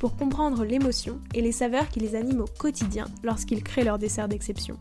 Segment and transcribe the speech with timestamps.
[0.00, 4.28] pour comprendre l'émotion et les saveurs qui les animent au quotidien lorsqu'ils créent leur dessert
[4.28, 4.76] d'exception.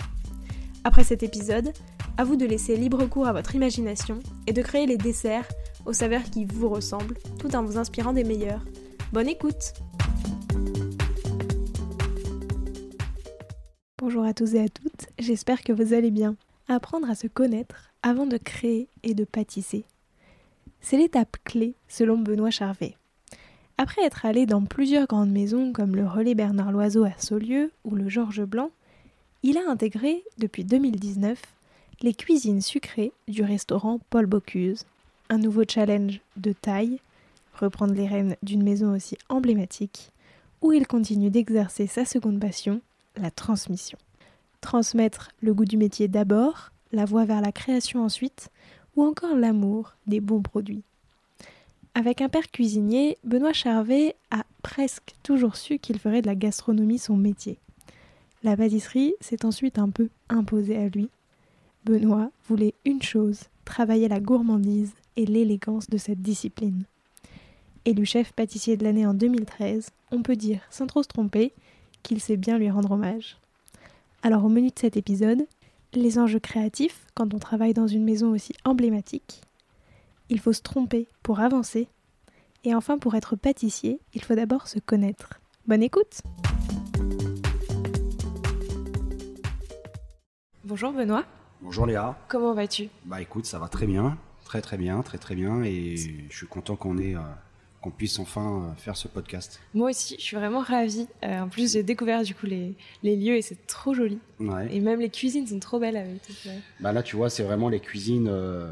[0.86, 1.74] Après cet épisode,
[2.18, 5.48] à vous de laisser libre cours à votre imagination et de créer les desserts
[5.86, 8.64] aux saveurs qui vous ressemblent tout en vous inspirant des meilleurs.
[9.12, 9.74] Bonne écoute
[13.98, 16.38] Bonjour à tous et à toutes, j'espère que vous allez bien.
[16.70, 19.84] Apprendre à se connaître avant de créer et de pâtisser.
[20.80, 22.99] C'est l'étape clé selon Benoît Charvet.
[23.82, 27.96] Après être allé dans plusieurs grandes maisons comme le Relais Bernard Loiseau à Saulieu ou
[27.96, 28.72] le Georges Blanc,
[29.42, 31.42] il a intégré, depuis 2019,
[32.02, 34.84] les cuisines sucrées du restaurant Paul Bocuse.
[35.30, 37.00] Un nouveau challenge de taille,
[37.54, 40.12] reprendre les rênes d'une maison aussi emblématique,
[40.62, 42.82] où il continue d'exercer sa seconde passion,
[43.16, 43.98] la transmission.
[44.60, 48.50] Transmettre le goût du métier d'abord, la voie vers la création ensuite,
[48.98, 50.84] ou encore l'amour des bons produits.
[51.96, 57.00] Avec un père cuisinier, Benoît Charvet a presque toujours su qu'il ferait de la gastronomie
[57.00, 57.58] son métier.
[58.44, 61.10] La pâtisserie s'est ensuite un peu imposée à lui.
[61.86, 66.84] Benoît voulait une chose, travailler la gourmandise et l'élégance de cette discipline.
[67.86, 71.54] Élu chef pâtissier de l'année en 2013, on peut dire, sans trop se tromper,
[72.04, 73.38] qu'il sait bien lui rendre hommage.
[74.22, 75.48] Alors au menu de cet épisode,
[75.94, 79.42] les enjeux créatifs quand on travaille dans une maison aussi emblématique,
[80.30, 81.88] il faut se tromper pour avancer.
[82.64, 85.40] Et enfin, pour être pâtissier, il faut d'abord se connaître.
[85.68, 86.22] Bonne écoute
[90.64, 91.26] Bonjour Benoît.
[91.62, 92.18] Bonjour Léa.
[92.28, 92.90] Comment vas-tu?
[93.06, 95.96] Bah écoute, ça va très bien, très très bien, très très bien, et
[96.30, 97.20] je suis content qu'on ait, euh,
[97.82, 99.60] qu'on puisse enfin euh, faire ce podcast.
[99.74, 101.08] Moi aussi, je suis vraiment ravie.
[101.24, 104.20] Euh, en plus, j'ai découvert du coup les, les lieux et c'est trop joli.
[104.40, 104.74] Ouais.
[104.74, 106.52] Et même les cuisines sont trop belles avec tout ça.
[106.82, 108.72] Bah là, tu vois, c'est vraiment les cuisines, euh,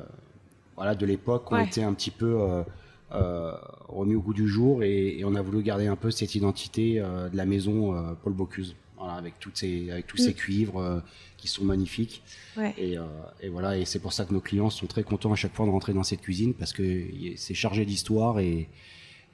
[0.78, 1.66] voilà, de l'époque, ont Ouais.
[1.66, 2.64] été un petit peu euh,
[3.12, 3.52] euh,
[3.90, 7.00] remis au goût du jour, et, et on a voulu garder un peu cette identité
[7.00, 8.76] euh, de la maison Paul Bocuse.
[9.00, 10.26] Voilà, avec toutes ces, avec tous Mm.
[10.26, 11.00] ces cuivres euh,
[11.38, 12.24] qui sont magnifiques.
[12.58, 12.74] Ouais.
[12.80, 13.04] Et, euh,
[13.42, 15.68] et voilà, et c'est pour ça que nos clients sont très contents à chaque fois
[15.68, 17.04] de rentrer dans cette cuisine parce que
[17.36, 18.68] c'est chargé d'histoire et,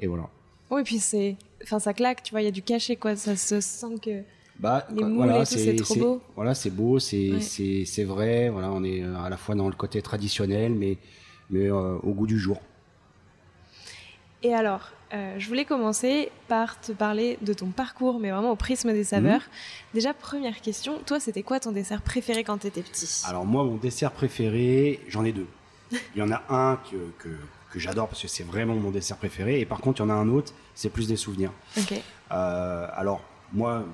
[0.01, 0.29] et voilà.
[0.69, 1.37] Oui, et puis c'est.
[1.63, 3.15] Enfin, ça claque, tu vois, il y a du cachet, quoi.
[3.15, 4.23] Ça se sent que.
[4.59, 6.21] Bah, Les moules et tout, c'est trop beau.
[6.35, 8.03] Voilà, c'est beau, c'est Ouais.
[8.03, 8.49] vrai.
[8.49, 10.97] Voilà, on est à la fois dans le côté traditionnel, mais,
[11.53, 12.59] mais euh, au goût du jour.
[14.41, 18.57] Et alors, euh, je voulais commencer par te parler de ton parcours, mais vraiment au
[18.57, 19.43] prisme des saveurs.
[19.93, 23.21] Déjà, première question, toi, c'était quoi ton dessert préféré quand t'étais petit?
[23.25, 25.47] Alors moi, mon dessert préféré, j'en ai deux.
[25.91, 27.29] Il y en a un que, que,
[27.71, 30.09] que j'adore parce que c'est vraiment mon dessert préféré, et par contre, il y en
[30.09, 31.51] a un autre, c'est plus des souvenirs.
[31.77, 31.93] Ok.
[32.31, 33.21] Euh, alors,
[33.53, 33.85] moi,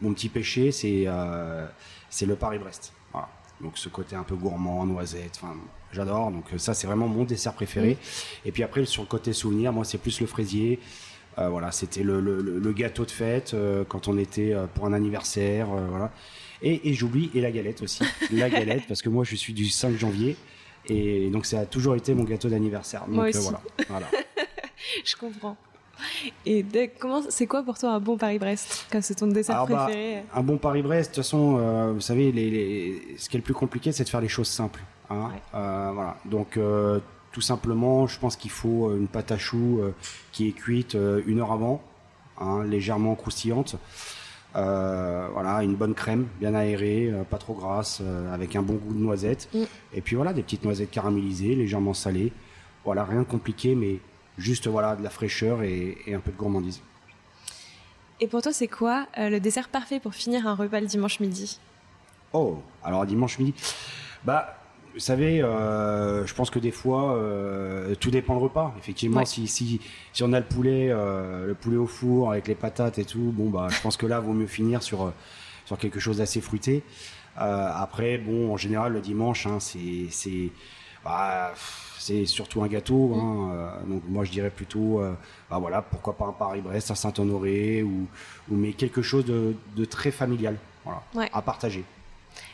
[0.00, 1.66] mon petit péché, c'est euh,
[2.08, 2.92] c'est le Paris-Brest.
[3.60, 5.54] Donc, ce côté un peu gourmand, noisette, enfin,
[5.92, 6.30] j'adore.
[6.30, 7.96] Donc, euh, ça, c'est vraiment mon dessert préféré.
[8.44, 10.80] Et puis après, sur le côté souvenir, moi, c'est plus le fraisier.
[11.38, 14.66] Euh, voilà, c'était le, le- le- le gâteau de fête euh, quand on était euh,
[14.66, 15.66] pour un anniversaire.
[15.68, 16.12] voilà.
[16.62, 18.02] Et, et j'oublie, et la galette aussi.
[18.32, 20.36] la galette, parce que moi, je suis du 5 janvier.
[20.86, 23.06] Et donc, ça a toujours été mon gâteau d'anniversaire.
[23.06, 23.38] Donc, Moi aussi.
[23.38, 23.60] voilà.
[23.88, 24.06] voilà.
[25.04, 25.56] Je comprends.
[26.46, 26.64] Et
[26.98, 30.22] comment, c'est quoi pour toi un bon Paris-Brest Quand c'est ton dessert Alors, bah, préféré?
[30.34, 33.44] Un bon Paris-Brest, de toute façon, euh, vous savez, les, les- ce qui est le
[33.44, 34.82] plus compliqué, c'est de faire les choses simples.
[35.10, 35.30] hein.
[35.32, 35.40] Ouais.
[35.54, 36.16] Euh, voilà.
[36.24, 37.00] Donc, euh,
[37.32, 39.80] tout simplement, je pense qu'il faut une pâte à choux
[40.32, 40.96] qui est cuite
[41.26, 41.82] une heure avant,
[42.40, 43.76] hein, légèrement croustillante.
[44.56, 48.74] Euh, voilà, une bonne crème, bien aérée, euh, pas trop grasse, euh, avec un bon
[48.74, 49.48] goût de noisette.
[49.52, 49.62] Mm.
[49.94, 52.32] Et puis voilà, des petites noisettes caramélisées, légèrement salées.
[52.84, 53.98] Voilà, rien de compliqué, mais
[54.38, 56.80] juste voilà de la fraîcheur et, et un peu de gourmandise.
[58.20, 61.20] Et pour toi, c'est quoi euh, le dessert parfait pour finir un repas le dimanche
[61.20, 61.58] midi?
[62.32, 63.54] Oh, alors dimanche midi.
[64.24, 64.56] Bah,
[64.94, 68.72] vous savez, euh, je pense que des fois, euh, tout dépend le repas.
[68.78, 69.26] Effectivement, Ouais.
[69.26, 69.80] si, si,
[70.12, 73.32] si on a le poulet, euh, le poulet au four avec les patates et tout,
[73.34, 75.12] bon, bah, je pense que là, vaut mieux finir sur,
[75.64, 76.84] sur quelque chose d'assez fruité.
[77.36, 80.50] Après, bon, en général, le dimanche, hein, c'est, c'est,
[81.04, 81.52] bah,
[82.04, 83.14] c'est surtout un gâteau.
[83.14, 85.14] Hein, euh, donc, moi, je dirais plutôt, euh,
[85.50, 88.06] bah, voilà, pourquoi pas un Paris-Brest, un Saint-Honoré, ou,
[88.50, 91.30] ou mais quelque chose de, de très familial, voilà, Ouais.
[91.32, 91.82] à partager.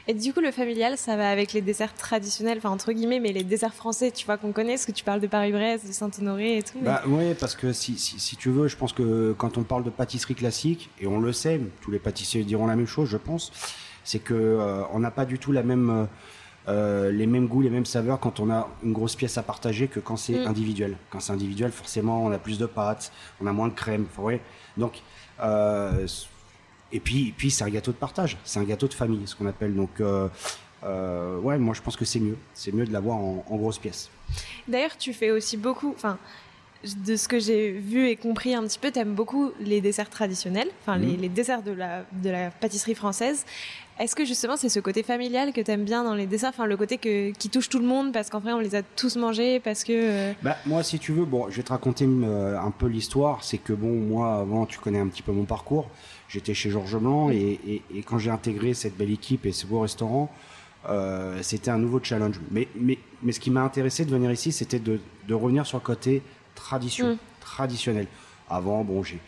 [0.06, 3.32] Et du coup, le familial, ça va avec les desserts traditionnels, enfin entre guillemets, mais
[3.32, 6.58] les desserts français, tu vois, qu'on connaît, parce que tu parles de Paris-Brest, de Saint-Honoré
[6.58, 6.78] et tout.
[6.82, 9.90] Bah oui, parce que si, si, tu veux, je pense que quand on parle de
[9.90, 13.50] pâtisserie classique, et on le sait, tous les pâtissiers diront la même chose, je pense,
[14.04, 16.06] c'est que euh, on n'a pas du tout la même,
[16.68, 19.42] euh, euh, les mêmes goûts, les mêmes saveurs quand on a une grosse pièce à
[19.42, 20.46] partager que quand c'est mm.
[20.46, 20.96] individuel.
[21.10, 24.06] Quand c'est individuel, forcément, on a plus de pâtes, on a moins de crème.
[24.18, 24.40] Ouais.
[24.76, 25.02] Donc,
[26.92, 29.46] et puis, puis c'est un gâteau de partage, c'est un gâteau de famille, ce qu'on
[29.46, 29.74] appelle.
[29.74, 32.36] Donc, ouais, moi je pense que c'est mieux.
[32.54, 34.10] C'est mieux de l'avoir en, en grosses pièces.
[34.68, 35.92] D'ailleurs, tu fais aussi beaucoup.
[35.94, 36.18] Enfin,
[37.04, 40.08] de ce que j'ai vu et compris un petit peu, tu aimes beaucoup les desserts
[40.08, 41.34] traditionnels, enfin les, mhm.
[41.34, 43.44] desserts de la, de la pâtisserie française.
[43.98, 46.64] Est-ce que justement c'est ce côté familial que tu aimes bien dans les desserts, enfin
[46.64, 49.16] le côté que, qui touche tout le monde parce qu'en vrai on les a tous
[49.16, 49.92] mangés parce que.
[49.92, 53.44] Euh, bah moi si tu veux, bon je vais te raconter euh, un peu l'histoire.
[53.44, 55.90] C'est que bon moi avant tu connais un petit peu mon parcours.
[56.30, 59.80] J'étais chez Georges Blanc et, et, quand j'ai intégré cette belle équipe et ce beau
[59.80, 60.30] restaurant,
[60.88, 62.40] euh, c'était un nouveau challenge.
[62.52, 65.78] Mais, mais, mais ce qui m'a intéressé de venir ici, c'était de, de revenir sur
[65.78, 66.22] le côté
[66.60, 67.18] tradition, mm.
[67.40, 68.06] traditionnelle.
[68.48, 69.18] Avant, bon, j'ai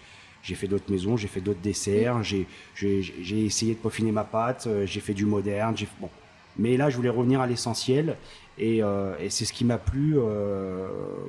[0.43, 2.25] j'ai fait d'autres maisons, j'ai fait d'autres desserts, mm.
[2.25, 6.11] j'ai j'ai essayé de peaufiner ma pâte, euh, j'ai fait du moderne, j'ai bon.
[6.59, 8.17] Mais là, je voulais revenir à l'essentiel
[8.59, 10.87] et, euh, et c'est ce qui m'a plu euh,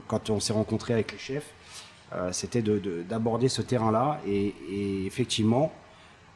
[0.07, 1.53] quand on s'est rencontré avec les chefs,
[2.31, 5.73] c'était d'aborder de, ce terrain-là et, et, effectivement,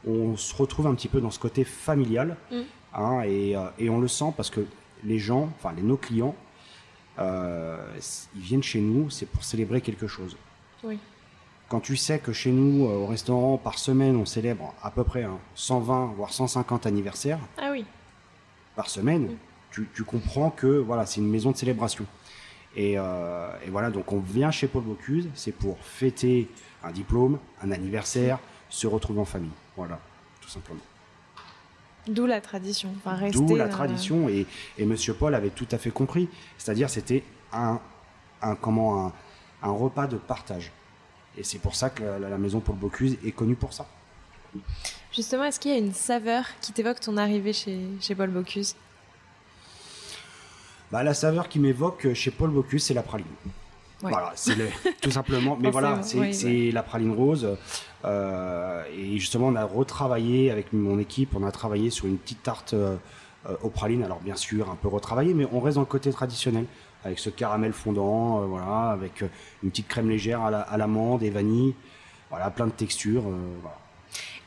[0.04, 2.60] on se retrouve un petit peu dans ce côté familial mm.
[2.94, 4.66] hein, et, et on le sent parce que
[5.04, 6.34] les gens, enfin les, nos clients,
[7.18, 10.36] ils viennent chez nous, c'est pour célébrer quelque chose.
[10.84, 10.98] Oui.
[11.68, 15.04] Quand tu sais que chez nous, euh, au restaurant, par semaine, on célèbre à peu
[15.04, 17.38] près 120 voire 150 anniversaires.
[17.58, 17.84] Ah oui.
[18.74, 19.36] Par semaine,
[19.70, 22.06] tu, tu, comprends que voilà, c'est une maison de célébration.
[22.74, 26.48] Et, euh, et, voilà, donc on vient chez Paul Bocuse, c'est pour fêter
[26.82, 28.38] un diplôme, un anniversaire,
[28.70, 29.50] se retrouver en famille.
[29.76, 29.98] Voilà,
[30.40, 30.80] tout simplement.
[32.06, 32.90] D'où la tradition.
[32.96, 34.28] Enfin, D'où la tradition.
[34.28, 34.46] Et,
[34.78, 36.28] et Monsieur Paul avait tout à fait compris.
[36.56, 37.22] C'est-à-dire, c'était
[37.52, 37.80] un,
[38.42, 39.12] un, comment, un,
[39.62, 40.72] un, repas de partage.
[41.36, 43.86] Et c'est pour ça que la, maison Paul Bocuse est connue pour ça.
[45.12, 48.74] Justement, est-ce qu'il y a une saveur qui t'évoque ton arrivée chez, chez Paul Bocuse?
[50.90, 53.26] Bah, La saveur qui m'évoque chez Paul Bocuse, c'est la praline.
[54.00, 54.54] Voilà, c'est
[55.00, 55.56] tout simplement.
[55.60, 57.56] Mais voilà, c'est la praline rose.
[58.04, 62.42] Euh, et justement, on a retravaillé avec mon équipe, on a travaillé sur une petite
[62.42, 62.96] tarte euh,
[63.62, 64.02] aux pralines.
[64.02, 66.66] Alors bien sûr, un peu retravaillé, mais on reste dans le côté traditionnel
[67.04, 69.22] avec ce caramel fondant, euh, voilà, avec
[69.62, 71.74] une petite crème légère à l'amande et vanille.
[72.30, 73.24] Voilà, plein de textures.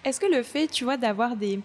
[0.04, 1.60] Est-ce que le fait, tu vois, d'avoir des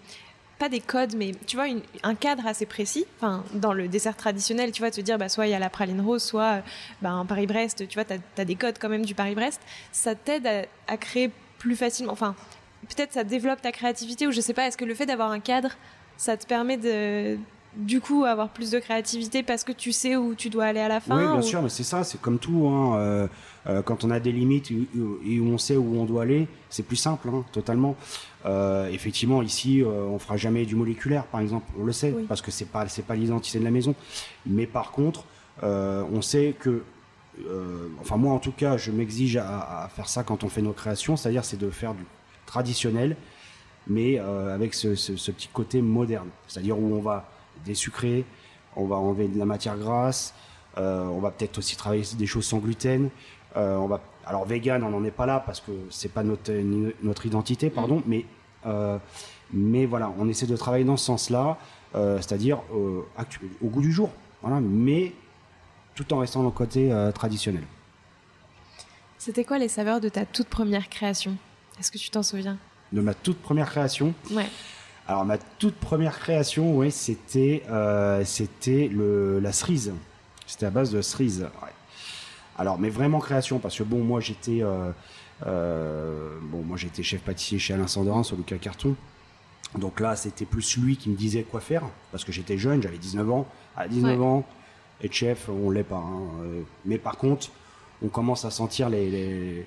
[0.57, 1.67] pas des codes, mais tu vois,
[2.03, 3.05] un cadre assez précis.
[3.17, 5.69] Enfin, dans le dessert traditionnel, tu vois, te dire, bah, soit il y a la
[5.69, 6.61] praline rose, soit
[7.01, 9.61] bah, un Paris-Brest, tu vois, tu as, des codes quand même du Paris-Brest.
[9.91, 10.47] Ça t'aide
[10.87, 12.13] à, créer plus facilement.
[12.13, 12.35] Enfin,
[12.89, 15.39] peut-être ça développe ta créativité, ou je sais pas, est-ce que le fait d'avoir un
[15.39, 15.71] cadre,
[16.17, 17.37] ça te permet de
[17.77, 20.87] du coup avoir plus de créativité parce que tu sais où tu dois aller à
[20.87, 22.67] la fin Oui, bien sûr, mais c'est ça, c'est comme tout.
[22.67, 23.27] Hein, euh,
[23.67, 26.83] euh, quand on a des limites et où, on sait où on doit aller, c'est
[26.83, 27.95] plus simple, hein, totalement.
[28.45, 32.51] Euh, effectivement, ici, on fera jamais du moléculaire, par exemple, on le sait, parce que
[32.51, 33.93] c'est pas c'est pas l'identité de la maison.
[34.45, 35.25] Mais par contre,
[35.61, 36.83] on sait que
[38.01, 41.15] enfin moi en tout cas, je m'exige à, faire ça quand on fait nos créations,
[41.15, 42.03] c'est-à-dire c'est de faire du
[42.45, 43.15] traditionnel,
[43.87, 47.29] mais avec ce, ce, petit côté moderne, c'est-à-dire où on va
[47.65, 48.25] des sucrés,
[48.75, 50.33] on va enlever de la matière grasse,
[50.77, 53.09] euh, on va peut-être aussi travailler des choses sans gluten.
[53.55, 56.51] Euh, on va, alors vegan, on n'en est pas là parce que c'est pas notre,
[57.01, 58.03] notre identité, pardon, mm.
[58.05, 58.25] mais,
[58.65, 58.97] euh,
[59.51, 61.57] mais voilà, on essaie de travailler dans ce sens-là,
[61.93, 63.05] c'est-à-dire au
[63.63, 64.11] goût du jour,
[64.43, 65.13] voilà, mais
[65.97, 67.63] tout en restant dans le côté traditionnel.
[69.17, 71.35] C'était quoi les saveurs de ta toute première création?
[71.79, 72.57] Est-ce que tu t'en souviens?
[72.93, 74.13] De ma toute première création?
[74.31, 74.47] Ouais.
[75.07, 79.93] Alors ma toute première création, oui, c'était euh, c'était le la cerise.
[80.45, 81.41] C'était à base de cerise.
[81.41, 81.71] Ouais.
[82.57, 84.91] Alors mais vraiment création parce que bon moi j'étais euh,
[85.45, 88.95] euh, bon moi j'étais chef pâtissier chez Alain Sandorin sur Lucas Carton.
[89.77, 92.97] Donc là c'était plus lui qui me disait quoi faire parce que j'étais jeune, j'avais
[92.97, 93.47] 19 ans.
[93.77, 94.45] À 19 ans,
[95.03, 95.97] être chef on l'est pas.
[95.97, 96.63] Hein.
[96.85, 97.49] Mais par contre
[98.03, 99.65] on commence à sentir les, les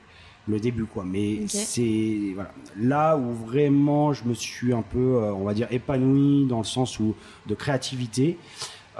[0.48, 1.04] le début quoi.
[1.06, 2.50] Mais c'est voilà.
[2.78, 6.64] Là où vraiment je me suis un peu euh, on va dire épanoui dans le
[6.64, 7.14] sens où
[7.46, 8.38] de créativité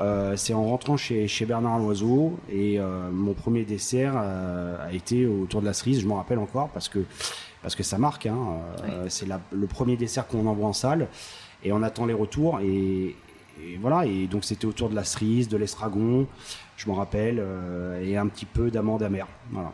[0.01, 5.27] euh, c'est en rentrant chez, chez Bernard Loiseau et euh, mon premier dessert a été
[5.27, 6.01] autour de la cerise.
[6.01, 7.01] Je m'en rappelle encore parce que
[7.63, 8.39] parce que ça marque hein,
[9.09, 11.09] c'est le premier dessert qu'on envoie en salle
[11.63, 13.17] et on attend les retours et,
[13.67, 16.27] et voilà et donc c'était autour de la cerise de l'estragon
[16.77, 17.43] je m'en rappelle
[18.03, 19.73] et un petit peu d'amande amère voilà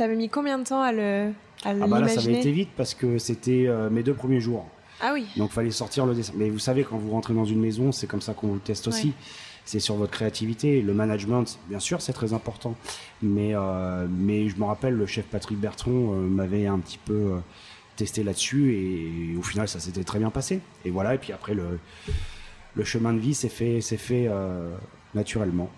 [0.00, 1.30] T'avais mis combien de temps à le
[1.62, 4.40] à Ah bah là, ça avait été vite parce que c'était euh, mes deux premiers
[4.40, 4.66] jours.
[4.98, 5.26] Ah oui.
[5.36, 6.34] Donc fallait sortir le dessert.
[6.38, 8.88] Mais vous savez, quand vous rentrez dans une maison, c'est comme ça qu'on vous teste
[8.88, 9.12] aussi.
[9.66, 10.80] C'est sur votre créativité.
[10.80, 12.76] Le management, bien sûr, c'est très important.
[13.20, 17.12] Mais, euh, mais je me rappelle, le chef Patrick Bertrand euh, m'avait un petit peu
[17.12, 17.38] euh,
[17.96, 20.60] testé là-dessus et, au final, ça s'était très bien passé.
[20.86, 21.78] Et voilà, et puis après, le,
[22.74, 24.28] le chemin de vie s'est fait, s'est fait
[25.14, 25.70] naturellement.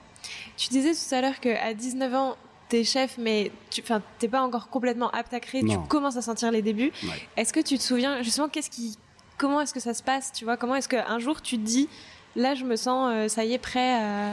[0.57, 2.37] Tu disais tout à l'heure qu'à 19 ans,
[2.69, 3.83] t'es chef, mais tu
[4.23, 6.93] n'es pas encore complètement apte à créer, tu commences à sentir les débuts.
[7.37, 8.97] Est-ce que tu te souviens, justement, qu'est-ce qui,
[9.37, 11.89] comment est-ce que ça se passe Tu vois, comment est-ce qu'un jour tu te dis,
[12.37, 14.31] là, je me sens, euh, ça y est, prêt à.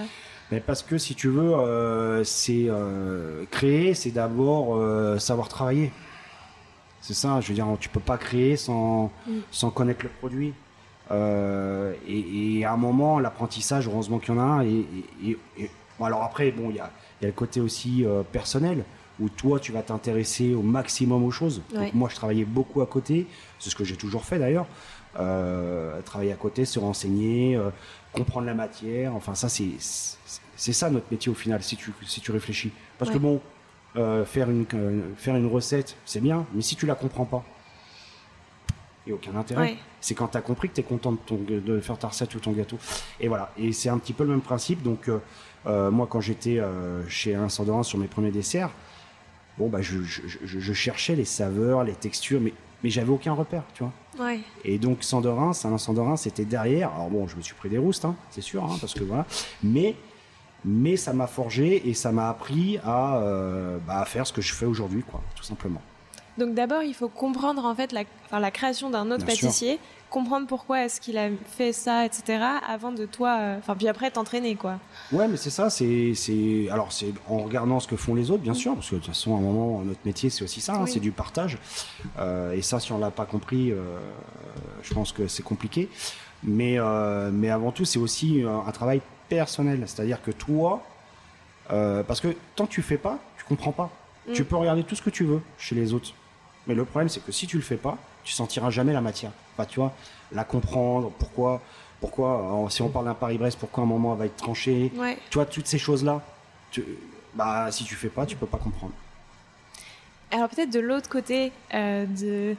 [0.52, 4.80] Mais parce que si tu veux, euh, c'est euh, créer, c'est d'abord
[5.20, 5.92] savoir travailler.
[7.02, 9.40] C'est ça, je veux dire, tu peux pas créer sans, mm.
[9.52, 10.54] sans connaître le produit.
[11.12, 14.66] Et, à un moment, l'apprentissage, heureusement qu'il y en a un.
[14.66, 15.38] Et,
[16.02, 18.84] alors après, bon, il y a, y a, le côté aussi personnel
[19.20, 21.62] où toi, tu vas t'intéresser au maximum aux choses.
[21.74, 23.28] Donc, moi, je travaillais beaucoup à côté.
[23.60, 24.68] C'est ce que j'ai toujours fait d'ailleurs.
[25.20, 27.70] Euh, travailler à côté, se renseigner, euh,
[28.14, 29.16] comprendre la matière.
[29.16, 29.70] Enfin, ça, c'est
[30.56, 32.72] c'est ça notre métier au final, si tu, si tu réfléchis.
[32.98, 33.42] Parce que bon,
[33.96, 34.66] euh, faire, une,
[35.16, 37.44] faire une recette, c'est bien, mais si tu la comprends pas,
[39.14, 39.78] n'y a aucun intérêt.
[40.02, 42.34] C'est quand tu as compris que tu es content de, ton, de faire ta recette
[42.36, 42.78] ou ton gâteau.
[43.20, 44.82] Et voilà, et c'est un petit peu le même principe.
[44.84, 45.10] Donc,
[45.66, 46.62] moi, quand j'étais
[47.08, 48.72] chez Alain Sandorin sur mes premiers desserts,
[49.58, 53.64] bon, bah, je, je, je, cherchais les saveurs, les textures, mais mais j'avais aucun repère,
[53.74, 54.26] tu vois.
[54.26, 54.40] Ouais.
[54.64, 56.94] Et donc Sandorin, un Sandorin, c'était derrière.
[56.94, 59.26] Alors bon, je me suis pris des roustes, hein, c'est sûr, hein, parce que voilà.
[59.64, 59.96] Mais
[60.66, 64.42] mais ça m'a forgé et ça m'a appris à, euh, bah, à faire ce que
[64.42, 65.82] je fais aujourd'hui, quoi, tout simplement.
[66.40, 69.78] Donc d'abord, il faut comprendre en fait la, enfin, la création d'un autre pâtissier,
[70.10, 72.42] comprendre pourquoi est-ce qu'il a fait ça, etc.
[72.68, 74.80] Avant de toi, euh, puis après t'entraîner quoi.
[75.12, 78.42] Ouais, mais c'est ça, c'est, c'est, alors c'est en regardant ce que font les autres,
[78.42, 80.76] bien sûr, parce que de toute façon, à un moment, notre métier c'est aussi ça,
[80.76, 81.58] hein, c'est du partage.
[82.18, 84.00] Euh, et ça, si on l'a pas compris, euh,
[84.82, 85.90] je pense que c'est compliqué.
[86.42, 86.78] Mais
[87.34, 90.82] mais avant tout, c'est aussi un travail personnel, c'est-à-dire que toi,
[91.68, 93.92] parce que tant que tu fais pas, tu comprends pas.
[94.30, 94.34] Mm.
[94.34, 96.14] Tu peux regarder tout ce que tu veux chez les autres.
[96.70, 99.32] Mais le problème, c'est que si tu le fais pas, tu sentiras jamais la matière.
[99.54, 99.92] Enfin, tu vois,
[100.32, 101.64] la comprendre, pourquoi,
[102.00, 104.92] pourquoi, si on parle d'un Paris-Brest, pourquoi un moment elle va être tranché.
[105.32, 106.22] Tu vois, toutes ces choses-là,
[106.70, 106.86] tu,
[107.34, 108.94] bah, si tu fais pas, tu peux pas comprendre.
[110.30, 112.56] Alors peut-être de l'autre côté, euh, de...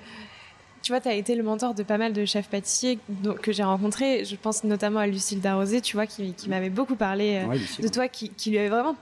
[0.83, 2.99] tu vois, tu as été le mentor de pas mal de chefs pâtissiers
[3.41, 4.25] que j'ai rencontrés.
[4.25, 8.09] Je pense notamment à Lucille Darosé, tu vois, qui, m'avait beaucoup parlé euh, de toi,
[8.09, 8.97] qui, qui, lui avait vraiment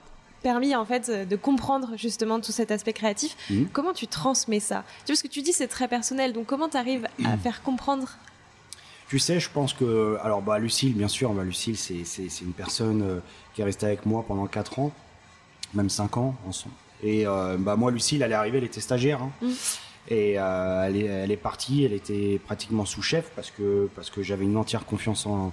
[0.48, 3.36] permis en fait de comprendre justement tout cet aspect créatif.
[3.50, 3.64] Mmh.
[3.74, 4.84] Comment tu transmets ça?
[5.04, 6.32] Tu vois, ce que tu dis, c'est très personnel.
[6.32, 7.38] Donc comment tu arrives à mmh.
[7.40, 8.08] faire comprendre?
[9.08, 10.16] Tu sais, je pense que.
[10.22, 13.20] Alors, bah, Lucille, bien sûr, bah, Lucille, c'est, une personne euh,
[13.52, 14.92] qui est restée avec moi pendant 4 ans,
[15.74, 16.74] même 5 ans ensemble.
[17.02, 19.22] Et euh, bah, moi, Lucille, elle est arrivée, elle était stagiaire.
[19.22, 19.32] Hein.
[19.42, 19.50] Mmh.
[20.10, 24.22] Et euh, elle, est, elle, est, partie, elle était pratiquement sous-chef parce que, parce que
[24.22, 25.52] j'avais une entière confiance en,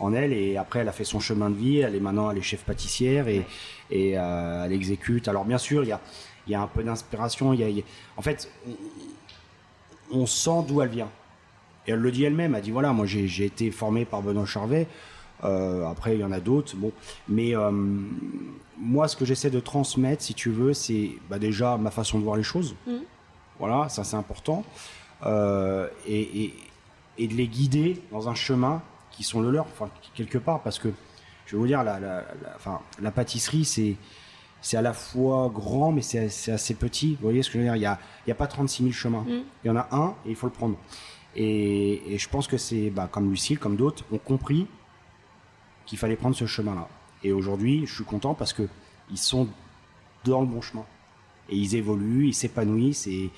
[0.00, 0.32] en elle.
[0.32, 1.78] Et après elle a fait son chemin de vie.
[1.78, 3.46] Elle est maintenant elle est chef pâtissière et,
[3.90, 5.28] et euh, elle exécute.
[5.28, 6.00] Alors bien sûr il y a,
[6.48, 7.52] y a un peu d'inspiration.
[7.52, 7.84] Il y, a,
[8.16, 8.50] en fait
[10.10, 11.10] on, sent d'où elle vient.
[11.86, 12.54] Et elle le dit elle-même.
[12.54, 14.86] Elle dit voilà moi j'ai été formé par Benoît Charvet.
[15.42, 16.74] Euh, après il y en a d'autres.
[16.76, 16.92] Bon.
[17.28, 17.70] Mais euh,
[18.78, 22.24] moi ce que j'essaie de transmettre si tu veux c'est bah, déjà ma façon de
[22.24, 22.74] voir les choses.
[22.86, 22.92] Mmh.
[23.58, 24.64] voilà ça c'est important.
[25.26, 26.54] Et, et,
[27.18, 28.82] et de les guider dans un chemin
[29.20, 30.88] qui sont le leur, enfin, quelque part, parce que
[31.44, 32.24] je vais vous dire, la, la,
[32.56, 33.96] enfin, la pâtisserie, c'est
[34.62, 37.16] c'est à la fois grand, mais c'est assez petit.
[37.16, 37.76] Vous voyez ce que je veux dire?
[37.76, 37.98] Il n'y a,
[38.30, 39.24] a pas 36 000 chemins.
[39.24, 39.42] Mm.
[39.62, 40.78] Il y en a un et il faut le prendre.
[41.36, 44.66] Et, et je pense que c'est, bah, comme Lucille, comme d'autres, ont compris
[45.84, 46.88] qu'il fallait prendre ce chemin-là.
[47.22, 48.66] Et aujourd'hui, je suis content parce que
[49.10, 49.48] ils sont
[50.24, 50.86] dans le bon chemin.
[51.50, 53.30] Et ils évoluent, ils s'épanouissent et,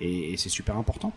[0.00, 1.12] et c'est super important.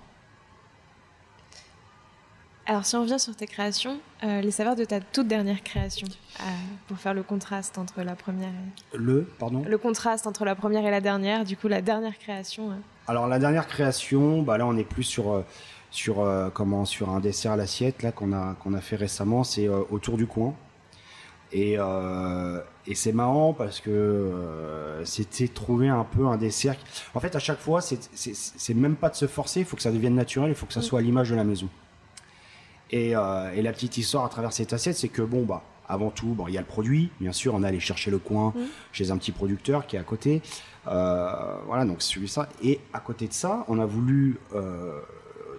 [2.65, 6.07] Alors, si on revient sur tes créations, euh, les saveurs de ta toute dernière création,
[6.39, 6.43] euh,
[6.87, 8.49] pour faire le contraste entre la première
[8.93, 8.97] et...
[8.97, 12.71] Le, pardon Le contraste entre la première et la dernière, du coup, la dernière création.
[12.71, 12.75] Euh.
[13.07, 15.43] Alors, la dernière création, bah là, on est plus sur,
[15.91, 19.67] sur, comment, sur un dessert à l'assiette là qu'on a, qu'on a fait récemment, c'est
[19.67, 20.53] autour du coin.
[21.51, 21.73] Et,
[22.87, 26.75] et c'est marrant parce que c'était trouver un peu un dessert.
[27.13, 29.91] En fait, à chaque fois, c'est même pas de se forcer, il faut que ça
[29.91, 30.83] devienne naturel, il faut que ça mm.
[30.83, 31.67] soit à l'image de la maison.
[32.93, 36.27] Euh, et, la petite histoire à travers cette assiette, c'est que bon, bah, avant tout,
[36.27, 37.09] bon, il y a le produit.
[37.19, 38.61] Bien sûr, on est allé chercher le coin mmh.
[38.91, 40.41] chez un petit producteur qui est à côté.
[40.87, 42.49] Euh, voilà, donc c'est ça.
[42.63, 44.99] Et à côté de ça, on a voulu euh,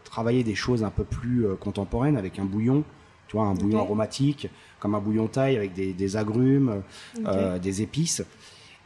[0.05, 2.85] travailler des choses un peu plus contemporaines avec un bouillon,
[3.26, 4.49] tu vois, un bouillon aromatique,
[4.79, 6.83] comme un bouillon taille avec des, agrumes,
[7.61, 8.23] des épices.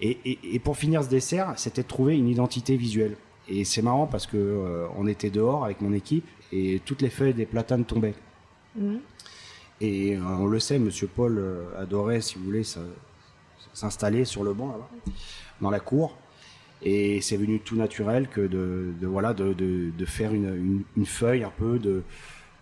[0.01, 3.17] Et, et, pour finir ce dessert, c'était de trouver une identité visuelle.
[3.49, 7.35] Et c'est marrant parce que on était dehors avec mon équipe et toutes les feuilles
[7.35, 8.15] des platanes tombaient.
[9.81, 12.65] Et euh, on le sait, Monsieur Paul euh, adorait, si vous voulez,
[13.73, 14.91] s'installer sur le banc là-bas,
[15.61, 16.17] dans la cour.
[16.83, 22.03] Et c'est venu tout naturel que de, voilà de, faire une, feuille un peu de,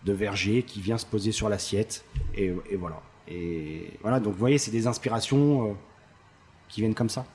[0.05, 2.05] verger qui vient se poser sur l'assiette.
[2.35, 3.03] Et, voilà.
[3.29, 4.21] Et voilà.
[4.21, 5.75] Donc vous voyez, c'est des inspirations euh,
[6.69, 7.09] qui viennent comme.
[7.09, 7.27] Ça...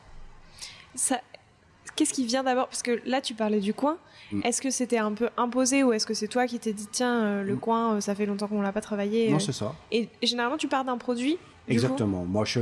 [1.95, 2.67] Qu'est-ce qui vient d'abord?
[2.67, 3.97] Parce que là, tu parlais du coin.
[4.31, 4.41] Mm.
[4.43, 7.23] Est-ce que c'était un peu imposé ou est-ce que c'est toi qui t'es dit tiens,
[7.23, 7.59] euh, le Mm.
[7.59, 9.73] coin, euh, ça fait longtemps qu'on l'a pas travaillé Non, euh, c'est ça.
[9.91, 12.25] et, généralement, tu pars d'un produit Exactement.
[12.25, 12.61] Moi, je.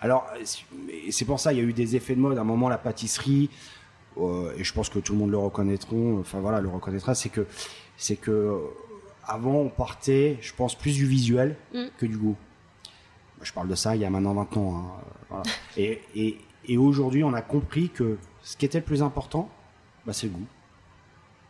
[0.00, 2.36] Alors, c'est- pour ça, il y a eu des effets de mode.
[2.36, 3.48] À un moment, la pâtisserie,
[4.18, 6.18] euh, et je pense que tout le monde le reconnaîtront.
[6.20, 7.14] Enfin voilà, le reconnaîtra.
[7.14, 7.46] C'est que,
[7.96, 8.58] c'est que
[9.26, 11.84] avant, on partait, je pense, plus du visuel Mm.
[11.96, 12.36] que du goût.
[13.42, 14.74] Je parle de ça il y a maintenant 20 ans.
[14.76, 15.42] hein, voilà.
[15.76, 16.36] Et, et,
[16.66, 19.48] et aujourd'hui, on a compris que ce qui était le plus important,
[20.04, 20.46] bah, c'est le goût.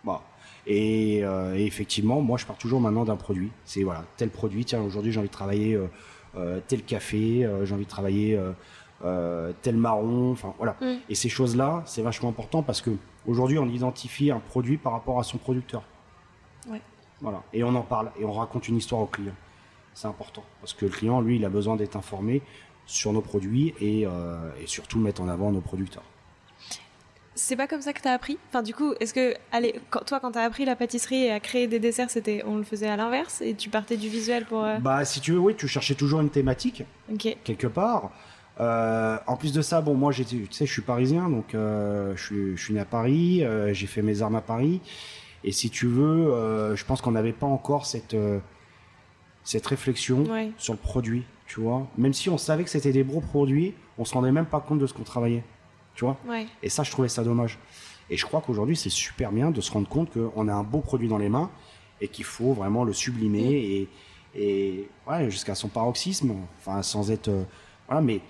[0.05, 0.23] Voilà.
[0.67, 3.51] Et, euh, et effectivement, moi, je pars toujours maintenant d'un produit.
[3.65, 4.65] C'est voilà, tel produit.
[4.65, 5.87] Tiens, aujourd'hui, j'ai envie de travailler euh,
[6.37, 7.49] euh, tel café.
[7.65, 8.39] j'ai envie de travailler
[9.63, 10.33] tel marron.
[10.33, 10.77] Enfin, voilà.
[10.81, 10.97] Mm.
[11.09, 12.91] Et ces choses-là, c'est vachement important parce que
[13.27, 15.83] aujourd'hui, on identifie un produit par rapport à son producteur.
[16.69, 16.81] Ouais.
[17.21, 17.43] Voilà.
[17.53, 19.35] Et on en parle et on raconte une histoire au client.
[19.95, 22.43] C'est important parce que le client, lui, il a besoin d'être informé
[22.87, 26.03] sur nos produits et, et surtout mettre en avant nos producteurs.
[27.43, 28.37] C'est pas comme ça que t'as appris?
[28.51, 31.41] Enfin, du coup, est-ce que, allez, quand, toi, quand t'as appris la pâtisserie et à
[31.41, 34.63] créer des desserts, c'était, on le faisait à l'inverse et tu partais du visuel pour.
[34.63, 36.85] euh, Bah, si tu veux, oui, tu cherchais toujours une thématique.
[37.19, 38.11] Quelque part.
[38.61, 42.23] Euh, en plus de ça, bon, moi, tu sais, je suis parisien, donc euh, je,
[42.25, 43.43] suis, je suis né à Paris,
[43.73, 44.81] j'ai fait mes armes à Paris.
[45.43, 48.15] Et si tu veux, je pense qu'on n'avait pas encore cette,
[49.45, 50.51] cette réflexion Ouais.
[50.59, 51.87] sur le produit, tu vois.
[51.97, 54.79] Même si on savait que c'était des gros produits, on se rendait même pas compte
[54.79, 55.43] de ce qu'on travaillait,
[56.01, 56.17] tu vois.
[56.27, 56.47] Ouais.
[56.63, 57.59] Et ça, je trouvais ça dommage.
[58.09, 60.81] Et je crois qu'aujourd'hui, c'est super bien de se rendre compte qu'on a un beau
[60.81, 61.51] produit dans les mains
[62.01, 63.89] et qu'il faut vraiment le sublimer et,
[64.35, 67.29] et ouais, jusqu'à son paroxysme, enfin, sans être.
[67.29, 67.45] euh,
[67.87, 68.23] voilà, mais,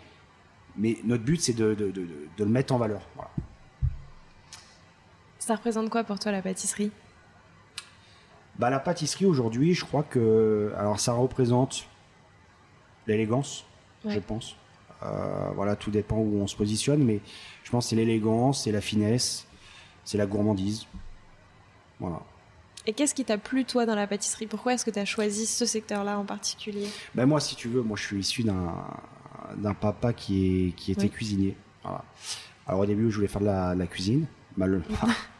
[0.76, 3.02] mais notre but, c'est de, de, de, de- de le mettre en valeur.
[3.14, 3.30] Voilà.
[5.38, 6.90] Ça représente quoi pour toi la pâtisserie?
[8.58, 10.72] Bah, la pâtisserie aujourd'hui, je crois que.
[10.76, 11.86] Alors, ça représente
[13.06, 13.64] l'élégance,
[14.04, 14.14] Ouais.
[14.14, 14.56] je pense.
[15.02, 17.20] Euh, voilà, tout dépend où on se positionne, mais
[17.64, 19.46] je pense que c'est l'élégance, c'est la finesse,
[20.04, 20.86] c'est la gourmandise.
[21.98, 22.20] Voilà.
[22.86, 24.46] Et qu'est-ce qui t'a plu toi dans la pâtisserie?
[24.46, 26.86] Pourquoi est-ce que t'as choisi ce secteur-là en particulier?
[27.14, 28.74] Ben moi, si tu veux, moi je suis issu d'un
[29.56, 31.10] d'un papa qui est qui était Oui.
[31.10, 31.56] cuisinier.
[31.82, 32.04] Voilà.
[32.66, 34.26] Alors au début, je voulais faire de la, de la cuisine.
[34.56, 34.82] Mal...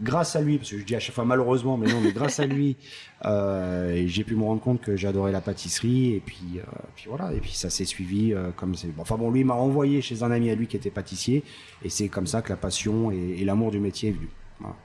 [0.00, 2.40] grâce à lui, parce que je dis à chaque fois malheureusement, mais non, mais grâce
[2.40, 2.76] à lui,
[3.24, 6.62] euh, j'ai pu me rendre compte que j'adorais la pâtisserie et puis euh,
[6.96, 8.88] puis voilà et puis ça s'est suivi euh, comme c'est.
[8.88, 11.44] Bon, enfin bon, lui m'a envoyé chez un ami à lui qui était pâtissier
[11.84, 14.28] et c'est comme ça que la passion et, et l'amour du métier est venu.
[14.60, 14.76] Voilà.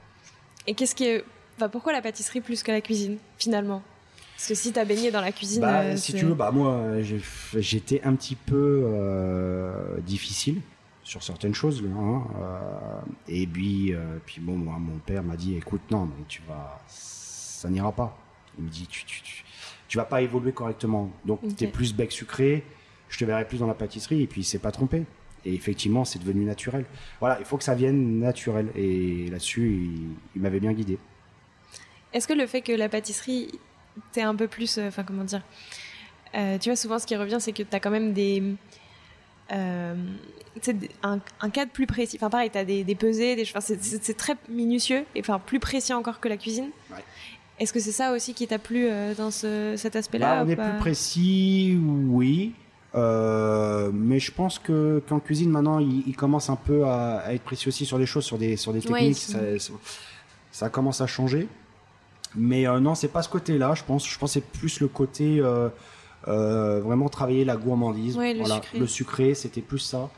[0.66, 1.24] Et qu'est-ce qui est...
[1.56, 3.82] enfin, pourquoi la pâtisserie plus que la cuisine finalement?
[4.36, 6.98] Parce que si t'as baigné dans la cuisine, Bah, si tu veux, bah moi,
[7.56, 8.86] j'étais un petit peu
[10.06, 10.60] difficile
[11.08, 11.82] sur certaines choses.
[11.86, 16.24] hein, euh, et puis, euh, puis bon, moi, mon père m'a dit, écoute, non, mais
[16.28, 18.16] tu vas, ça n'ira pas.
[18.58, 19.44] Il me dit, tu, tu, tu,
[19.88, 21.10] tu vas pas évoluer correctement.
[21.24, 21.56] Donc, Ok.
[21.56, 22.62] tu es plus bec sucré.
[23.08, 24.22] Je te verrai plus dans la pâtisserie.
[24.22, 25.04] Et puis, il s'est pas trompé.
[25.46, 26.84] Et effectivement, c'est devenu naturel.
[27.20, 28.68] Voilà, il faut que ça vienne naturel.
[28.76, 30.98] Et là-dessus, il, il m'avait bien guidé.
[32.12, 33.58] Est-ce que le fait que la pâtisserie,
[34.12, 35.42] t'es un peu plus, euh, enfin comment dire,
[36.60, 38.42] tu vois souvent ce qui revient, c'est que t'as quand même des,
[39.52, 39.94] euh,
[40.62, 42.16] tu un, un cadre plus précis.
[42.20, 45.92] Enfin pareil, t'as des, des pesées, des, enfin c'est- très minutieux et enfin plus précis
[45.92, 46.70] encore que la cuisine.
[46.90, 47.02] Ouais.
[47.60, 50.48] Est-ce que c'est ça aussi qui t'a plu euh, dans ce, cet aspect-là Bah, on
[50.48, 52.52] est plus précis, oui.
[52.94, 57.32] Euh, mais je pense que qu'en cuisine maintenant, il, il commence un peu à, à
[57.34, 59.16] être précis aussi sur des choses, sur des sur des techniques.
[59.16, 59.38] ça,
[60.50, 61.46] ça- commence à changer.
[62.34, 63.74] Mais euh, non, c'est pas ce côté-là.
[63.74, 65.40] Je pense, je pense que c'est plus le côté
[66.26, 68.16] euh, vraiment travailler la gourmandise.
[68.16, 68.78] Ouais, le voilà, sucré.
[68.78, 70.10] le sucré, c'était plus ça.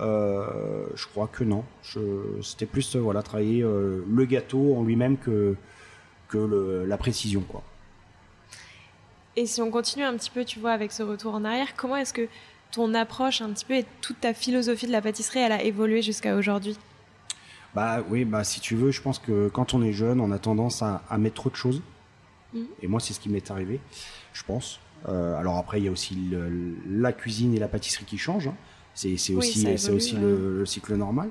[0.00, 1.64] Euh, je crois que non.
[1.82, 5.56] Je- C'était plus euh, voilà travailler euh, le gâteau en lui-même que
[6.28, 7.62] que le- la précision quoi.
[9.36, 11.96] Et si on continue un petit peu, tu vois, avec ce retour en arrière, comment
[11.96, 12.26] est-ce que
[12.72, 16.00] ton approche un petit peu et toute ta philosophie de la pâtisserie, elle a évolué
[16.02, 16.76] jusqu'à aujourd'hui?
[17.74, 20.38] Bah oui, bah si tu veux, je pense que quand on est jeune, on a
[20.38, 21.82] tendance à, à mettre trop de choses.
[22.54, 22.66] Mhm.
[22.82, 23.78] Et moi, c'est ce qui m'est arrivé,
[24.32, 24.80] je pense.
[25.08, 28.48] Euh, alors après, il y a aussi le- la cuisine et la pâtisserie qui changent.
[28.48, 28.54] hein.
[28.94, 30.20] C'est c'est Oui, aussi, c'est ouais.
[30.22, 31.30] le, le cycle normal.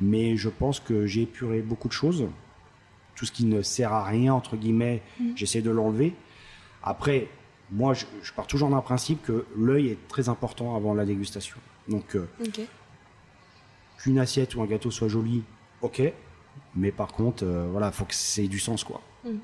[0.00, 2.26] Mais je pense que j'ai épuré beaucoup de choses.
[3.14, 5.32] Tout ce qui ne sert à rien, entre guillemets, Mhm.
[5.36, 6.14] j'essaie de l'enlever.
[6.82, 7.28] Après,
[7.70, 11.56] moi, je, je pars toujours d'un principe que l'œil est très important avant la dégustation.
[11.88, 12.26] Donc, euh,
[13.98, 15.42] qu'une assiette ou un gâteau soit joli,
[15.82, 16.02] ok.
[16.74, 19.00] Mais par contre, euh, voilà, faut que ait du sens, quoi.
[19.24, 19.38] Mm.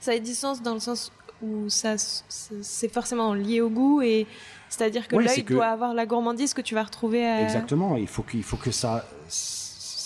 [0.00, 4.26] Ça a du sens dans le sens où ça, c'est forcément lié au goût et
[4.68, 7.26] c'est-à-dire que l'œil doit avoir la gourmandise que tu vas retrouver.
[7.26, 7.42] À...
[7.42, 7.96] Exactement.
[7.96, 9.04] Il faut qu'il faut que ça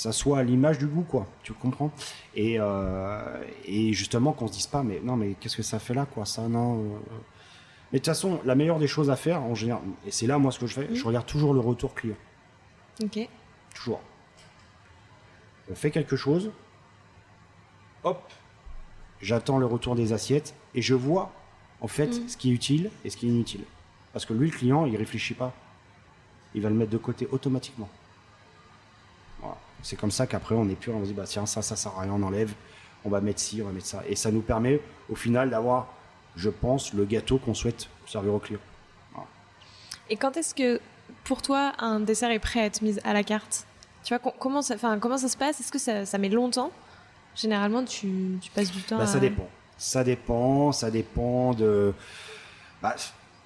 [0.02, 1.28] ça soit à l'image du goût, quoi.
[1.44, 1.92] Tu comprends?
[2.34, 5.94] Et, euh, et justement qu'on se dise pas, mais non, mais qu'est-ce que ça fait
[5.94, 6.80] là, quoi Ça, non.
[6.80, 6.98] Euh.
[7.92, 10.38] Mais de toute façon, la meilleure des choses à faire, en général, et c'est là
[10.38, 12.16] moi ce que je fais, je regarde toujours le retour client.
[13.00, 13.28] Ok.
[13.74, 14.00] Toujours.
[15.70, 16.50] On fait quelque chose,
[18.02, 18.28] hop,
[19.22, 21.32] j'attends le retour des assiettes et je vois
[21.80, 22.28] en fait mm.
[22.28, 23.64] ce qui est utile et ce qui est inutile.
[24.12, 25.54] Parce que lui, le client, il réfléchit pas.
[26.54, 27.88] Il va le mettre de côté automatiquement.
[29.82, 31.92] C'est comme ça qu'après, on est pur, on se dit, bah tiens, ça, ça sert
[31.98, 32.52] à rien, on enlève,
[33.04, 34.02] on va mettre ci, on va mettre ça.
[34.08, 34.80] Et ça nous permet,
[35.10, 35.88] au final, d'avoir,
[36.36, 38.60] je pense, le gâteau qu'on souhaite servir au client.
[40.08, 40.80] Et quand est-ce que,
[41.24, 43.66] pour toi, un dessert est prêt à être mis à la carte?
[44.04, 45.60] Tu vois, comment ça, comment ça se passe?
[45.60, 46.70] Est-ce que ça, met longtemps?
[47.34, 49.48] Généralement, tu, passes du temps bah, Ça dépend.
[49.78, 51.92] Ça dépend, ça dépend de...
[52.82, 52.94] Bah,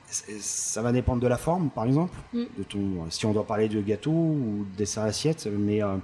[0.09, 2.16] ça va dépendre de la forme, par exemple.
[2.33, 2.44] Mm.
[2.59, 5.96] De ton, si on doit parler de gâteau ou de dessert assiette, mais euh,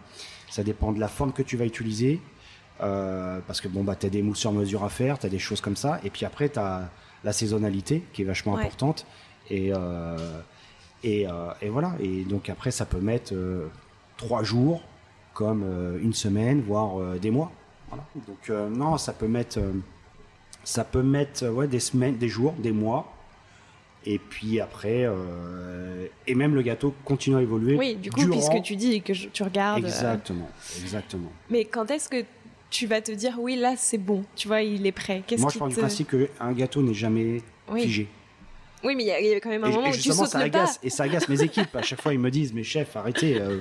[0.50, 2.20] ça dépend de la forme que tu vas utiliser.
[2.80, 5.28] Euh, parce que bon, bah, tu as des mousses sur mesure à faire, tu as
[5.28, 6.00] des choses comme ça.
[6.04, 6.90] Et puis après, tu as
[7.24, 9.06] la saisonnalité qui est vachement importante.
[9.50, 10.40] Et, euh,
[11.04, 11.26] et,
[11.60, 11.94] et, voilà.
[12.00, 13.34] Et donc après, ça peut mettre
[14.16, 14.82] trois jours,
[15.34, 15.64] comme
[16.02, 17.52] une semaine, voire des mois.
[17.92, 18.04] Voilà.
[18.26, 19.60] Donc non, ça peut mettre,
[20.64, 23.12] ça peut mettre ouais, des semaines, des jours, des mois.
[24.04, 27.76] Et puis après, euh, et même le gâteau continue à évoluer.
[27.76, 29.84] Oui, du coup, puisque tu dis que tu regardes.
[29.84, 30.48] Euh, exactement,
[30.80, 31.30] exactement.
[31.50, 32.24] Mais quand est-ce que
[32.68, 35.22] tu vas te dire, oui, là, c'est bon, tu vois, il est prêt?
[35.38, 37.42] Moi, je pars du principe qu'un gâteau n'est jamais
[37.76, 38.08] figé.
[38.82, 40.80] Oui, mais il y, a quand même un moment où tu sautes ça le agace,
[40.82, 41.76] Et ça agace mes équipes.
[41.76, 43.40] À chaque fois, ils me disent, mais chef, arrêtez.
[43.40, 43.60] Euh,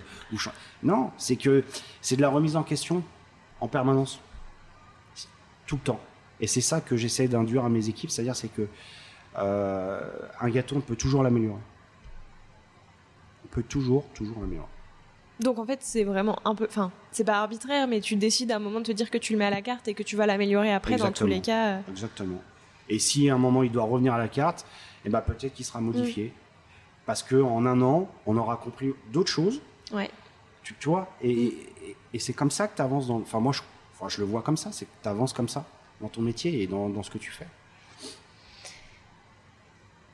[0.81, 1.63] non, c'est que
[2.01, 3.03] c'est de la remise en question
[3.61, 4.19] en permanence.
[5.65, 5.99] Tout le temps.
[6.41, 8.67] Et c'est ça que j'essaie d'induire à mes équipes, c'est-à-dire c'est que
[9.37, 10.01] euh,
[10.39, 11.61] un gâteau, on peut toujours l'améliorer.
[13.45, 14.67] On peut toujours, toujours l'améliorer.
[15.39, 18.57] Donc en fait, c'est vraiment un peu, enfin, c'est pas arbitraire, mais tu décides à
[18.57, 20.15] un moment de te dire que tu le mets à la carte et que tu
[20.15, 21.77] vas l'améliorer après dans tous les cas.
[21.77, 21.79] Euh.
[21.89, 22.41] Exactement.
[22.89, 24.65] Et si à un moment il doit revenir à la carte,
[25.05, 26.33] eh ben peut-être qu'il sera modifié.
[27.05, 29.61] Parce que en un an, on aura compris d'autres choses.
[29.91, 30.09] Ouais.
[30.63, 31.57] Tu, vois, et,
[32.13, 33.17] et, c'est comme ça que tu avances dans.
[33.17, 33.61] Enfin, moi, je,
[34.07, 35.65] je le vois comme ça, c'est que tu avances comme ça
[35.99, 37.47] dans ton métier et dans, dans ce que tu fais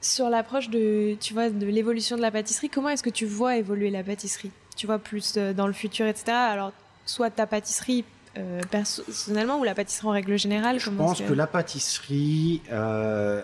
[0.07, 3.57] sur l'approche de, tu vois, de l'évolution de la pâtisserie, comment est-ce que tu vois
[3.57, 4.51] évoluer la pâtisserie?
[4.75, 6.31] Tu vois plus euh, dans le futur, etc.
[6.31, 6.71] Alors,
[7.05, 8.05] soit ta pâtisserie
[8.37, 11.33] euh, personnellement ou la pâtisserie en règle générale Je pense que...
[11.33, 13.41] la pâtisserie, euh,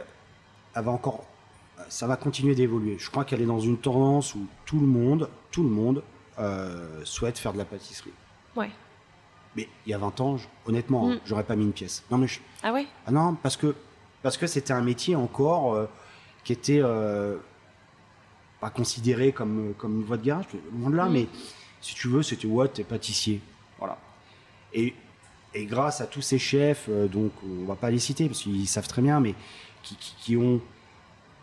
[0.76, 1.26] va encore,
[1.90, 2.98] ça va continuer d'évoluer.
[3.00, 6.04] Je crois qu'elle est dans une tendance où tout le monde, tout le monde
[7.04, 8.12] souhaite faire de la pâtisserie.
[8.56, 8.70] Ouais.
[9.56, 11.20] Mais il y a 20 ans, honnêtement, mm.
[11.26, 12.04] j'aurais pas mis une pièce.
[12.10, 12.28] Non mais
[12.64, 12.88] ah ouais?
[13.06, 13.76] Ah non parce que
[14.22, 15.88] parce que c'était un métier encore
[16.44, 17.38] qui était euh,
[18.60, 20.46] pas considéré comme, comme une voie de garage,
[20.78, 21.14] loin de là, mm.
[21.14, 21.28] mais
[21.82, 23.42] si tu veux, c'était ouais, t'es pâtissier.
[23.78, 23.98] Voilà.
[24.74, 24.94] Et,
[25.54, 28.68] et, grâce à tous ces chefs, euh, donc on va pas les citer parce qu'ils
[28.68, 29.36] savent très bien, mais
[29.84, 30.62] qui, qui, ont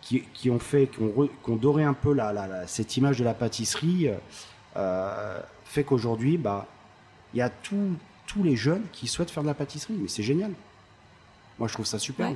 [0.00, 3.18] qui, qui, ont fait, qui ont, qui ont doré un peu la, la, cette image
[3.18, 4.08] de la pâtisserie,
[4.76, 6.66] euh, fait qu'aujourd'hui, bah,
[7.34, 10.52] il y a tous les jeunes qui souhaitent faire de la pâtisserie, mais c'est génial.
[11.58, 12.32] Moi, je trouve ça super.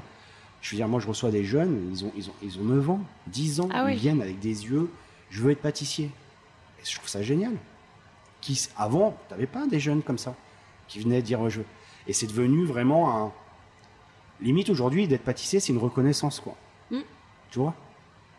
[0.61, 2.91] Je veux dire, moi, je reçois des jeunes, ils ont, ils ont, ils ont 9
[2.91, 4.91] ans, 10 ans, ah ils viennent avec des yeux,
[5.31, 6.07] je veux être pâtissier.
[6.07, 7.53] Et je trouve ça génial.
[8.41, 10.35] Qui, avant, tu n'avais pas des jeunes comme ça,
[10.89, 11.67] qui venaient dire je veux.
[12.07, 13.33] Et c'est devenu vraiment un.
[14.41, 16.57] Limite aujourd'hui, d'être pâtissier, c'est une reconnaissance, quoi.
[16.91, 17.01] Mm.
[17.51, 17.75] Tu vois?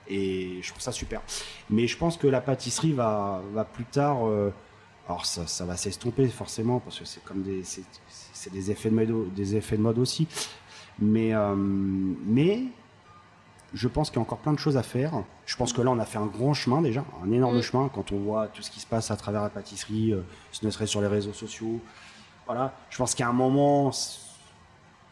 [0.07, 1.21] Et je trouve ça super.
[1.69, 4.27] Mais je pense que la pâtisserie va, va plus tard.
[4.27, 4.51] Euh,
[5.07, 8.95] alors ça, ça va s'estomper forcément parce que c'est comme des c'est des effets de
[8.95, 10.27] mode des effets de mode aussi
[10.99, 12.63] mais, euh, mais
[13.73, 15.23] je pense qu'il y a encore plein de choses à faire.
[15.45, 17.61] Je pense que là, on a fait un grand chemin déjà, un énorme mm.
[17.61, 20.65] chemin quand on voit tout ce qui se passe à travers la pâtisserie, euh, ce
[20.65, 21.79] ne serait sur les réseaux sociaux.
[22.45, 22.73] Voilà.
[22.89, 23.91] Je pense qu'à un moment,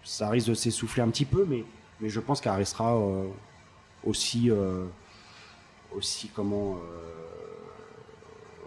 [0.03, 1.65] ça risque de s'essouffler un petit peu, mais,
[1.99, 3.27] mais je pense qu'elle restera euh,
[4.05, 4.51] aussi,
[5.95, 6.77] aussi comment,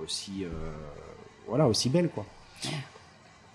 [0.02, 0.44] aussi,
[1.46, 2.24] voilà, aussi belle quoi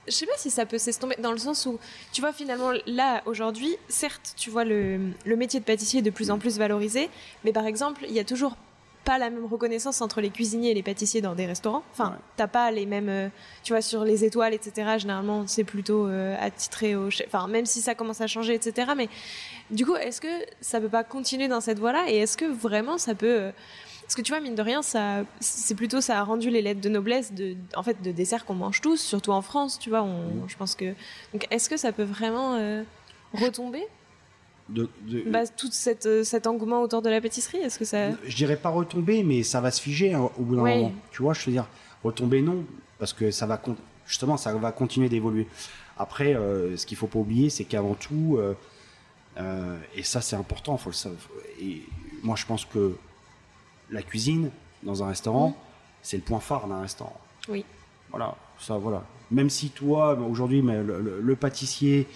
[0.07, 1.79] je sais pas si ça peut s'estomper dans le sens où,
[2.11, 6.09] tu vois, finalement, là, aujourd'hui, certes, tu vois, le, le, métier de pâtissier est de
[6.09, 7.09] plus en plus valorisé,
[7.45, 8.57] mais par exemple, il y a toujours
[9.03, 11.83] pas la même reconnaissance entre les cuisiniers et les pâtissiers dans des restaurants.
[11.91, 13.29] Enfin, t'as pas les mêmes, euh,
[13.63, 14.97] tu vois, sur les étoiles, etc.
[14.97, 17.27] Généralement, c'est plutôt euh, attitré au chef.
[17.27, 18.91] Enfin, même si ça commence à changer, etc.
[18.95, 19.09] Mais
[19.71, 22.97] du coup, est-ce que ça peut pas continuer dans cette voie-là Et est-ce que vraiment
[22.97, 23.39] ça peut...
[23.39, 23.51] Euh,
[24.11, 26.81] Parce que tu vois, mine de rien, ça, c'est plutôt ça a rendu les lettres
[26.81, 30.03] de noblesse de, en fait, de desserts qu'on mange tous, surtout en France, tu vois.
[30.03, 30.45] On.
[30.49, 30.93] Je pense que.
[31.31, 32.83] Donc, est-ce que ça peut vraiment euh,
[33.33, 33.81] retomber?
[34.67, 38.11] De, de- bah, tout cette, euh, cet engouement autour de la pâtisserie Est-ce que ça.
[38.25, 40.75] Je dirais pas retomber, mais ça va se figer hein, au bout d'un Ouais.
[40.75, 40.91] moment.
[41.13, 41.69] Tu vois, je veux dire,
[42.03, 42.65] retomber non,
[42.99, 43.61] parce que ça va
[44.05, 45.47] justement, ça va continuer d'évoluer.
[45.97, 48.55] Après, euh, ce qu'il faut pas oublier, c'est qu'avant tout, euh,
[49.37, 51.21] euh, et ça c'est important, faut le savoir.
[51.61, 51.83] Et
[52.23, 52.97] moi, je pense que
[53.91, 54.49] la cuisine
[54.83, 55.55] dans un restaurant,
[56.01, 57.19] c'est le point phare d'un restaurant.
[57.49, 57.65] Oui.
[58.09, 59.03] Voilà, ça, voilà.
[59.29, 62.07] Même si toi, aujourd'hui, le, le- le pâtissier,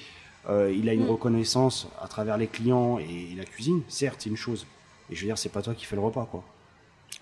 [0.49, 1.09] euh, il a une Mm.
[1.11, 4.65] reconnaissance à travers les clients et la cuisine, certes, c'est une chose.
[5.09, 6.43] Et je veux dire, c'est pas toi qui fais le repas, quoi.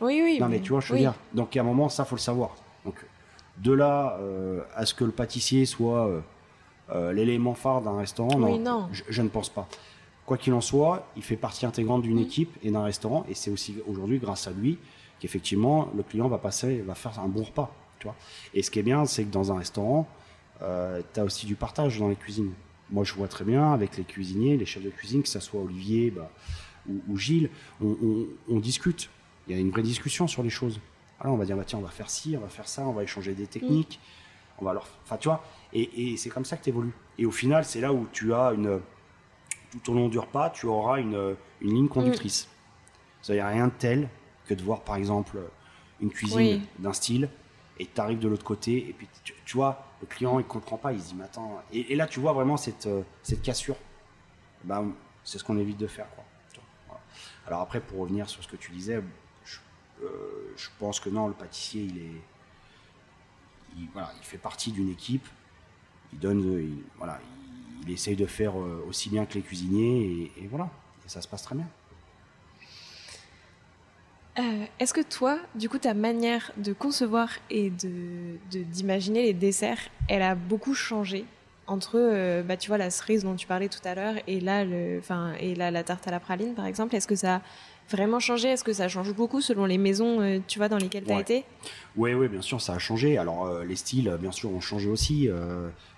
[0.01, 0.37] Oui, oui.
[0.39, 1.01] non, mais tu vois, je veux oui.
[1.01, 1.13] dire.
[1.33, 2.55] Donc, à un moment, ça, faut le savoir.
[2.85, 2.95] Donc,
[3.57, 6.21] de là euh, à ce que le pâtissier soit euh,
[6.91, 8.89] euh, l'élément phare d'un restaurant, Oui, non, non.
[8.91, 9.67] Je, je ne pense pas.
[10.25, 12.23] Quoi qu'il en soit, il fait partie intégrante d'une Mm.
[12.23, 14.77] équipe et d'un restaurant, et c'est aussi aujourd'hui grâce à lui
[15.19, 17.73] qu'effectivement le client va passer, va faire un bon repas.
[17.99, 18.15] Tu vois.
[18.53, 20.07] Et ce qui est bien, c'est que dans un restaurant,
[20.59, 22.51] tu as aussi du partage dans les cuisines.
[22.89, 25.61] Moi, je vois très bien avec les cuisiniers, les chefs de cuisine, que ce soit
[25.61, 26.29] Olivier bah,
[26.89, 27.49] ou, ou Gilles,
[27.81, 29.09] on, on- on discute.
[29.47, 30.79] Il y a une vraie discussion sur les choses.
[31.19, 32.91] Alors, on va dire, bah, tiens, on va faire ci, on va faire ça, on
[32.93, 33.99] va échanger des techniques.
[34.59, 34.85] On va leur...
[35.05, 36.93] Enfin, tu vois, et, et c'est comme ça que tu évolues.
[37.17, 38.79] Et au final, c'est là où tu as une.
[39.73, 42.47] Tout au long du repas, tu auras une, une ligne conductrice.
[43.27, 44.09] Il n'y a rien de tel
[44.45, 45.39] que de voir, par exemple,
[46.01, 46.61] une cuisine Oui.
[46.79, 47.29] d'un style,
[47.79, 50.77] et tu arrives de l'autre côté, et puis tu, tu vois, le client, il comprend
[50.77, 51.61] pas, il se dit, mais attends.
[51.71, 53.77] Et, et là, tu vois vraiment cette, euh, cette cassure.
[54.63, 54.91] Ben,
[55.23, 56.07] c'est ce qu'on évite de faire.
[56.13, 56.23] Quoi.
[56.87, 57.01] Voilà.
[57.47, 59.01] Alors après, pour revenir sur ce que tu disais,
[59.45, 59.59] je,
[60.03, 62.21] euh, je pense que non, le pâtissier, il est.
[63.77, 65.27] Il, voilà, il fait partie d'une équipe.
[66.11, 66.45] Il donne.
[66.55, 67.42] euh, il- voilà, il,
[67.85, 70.69] il essaye de faire euh, aussi bien que les cuisiniers, et, et voilà.
[71.05, 71.67] Et ça se passe très bien.
[74.39, 79.33] Euh, Est-ce que toi, du coup, ta manière de concevoir et de de- d'imaginer les
[79.33, 81.25] desserts, elle a beaucoup changé
[81.67, 84.65] entre, euh, bah, tu vois, la cerise dont tu parlais tout à l'heure et là,
[84.65, 86.95] le, enfin, et là, la tarte à la praline, par exemple?
[86.95, 87.41] Est-ce que ça a
[87.89, 88.47] vraiment changé?
[88.49, 91.15] Est-ce que ça change beaucoup selon les maisons, euh, tu vois, dans lesquelles tu as
[91.15, 91.21] Ouais.
[91.21, 91.45] été?
[91.95, 93.17] Oui, oui, bien sûr, ça a changé.
[93.19, 95.29] Alors, les styles, bien sûr, ont changé aussi.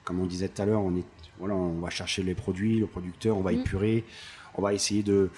[0.03, 1.05] Comme on disait tout à l'heure, on, est,
[1.39, 3.59] voilà, on va chercher les produits, le producteur, on va Mhm.
[3.59, 4.03] épurer,
[4.55, 5.29] on va essayer de.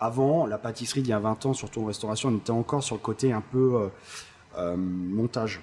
[0.00, 2.96] Avant, la pâtisserie d'il y a 20 ans, surtout en restauration, on était encore sur
[2.96, 3.88] le côté un peu euh,
[4.56, 5.60] euh, montage,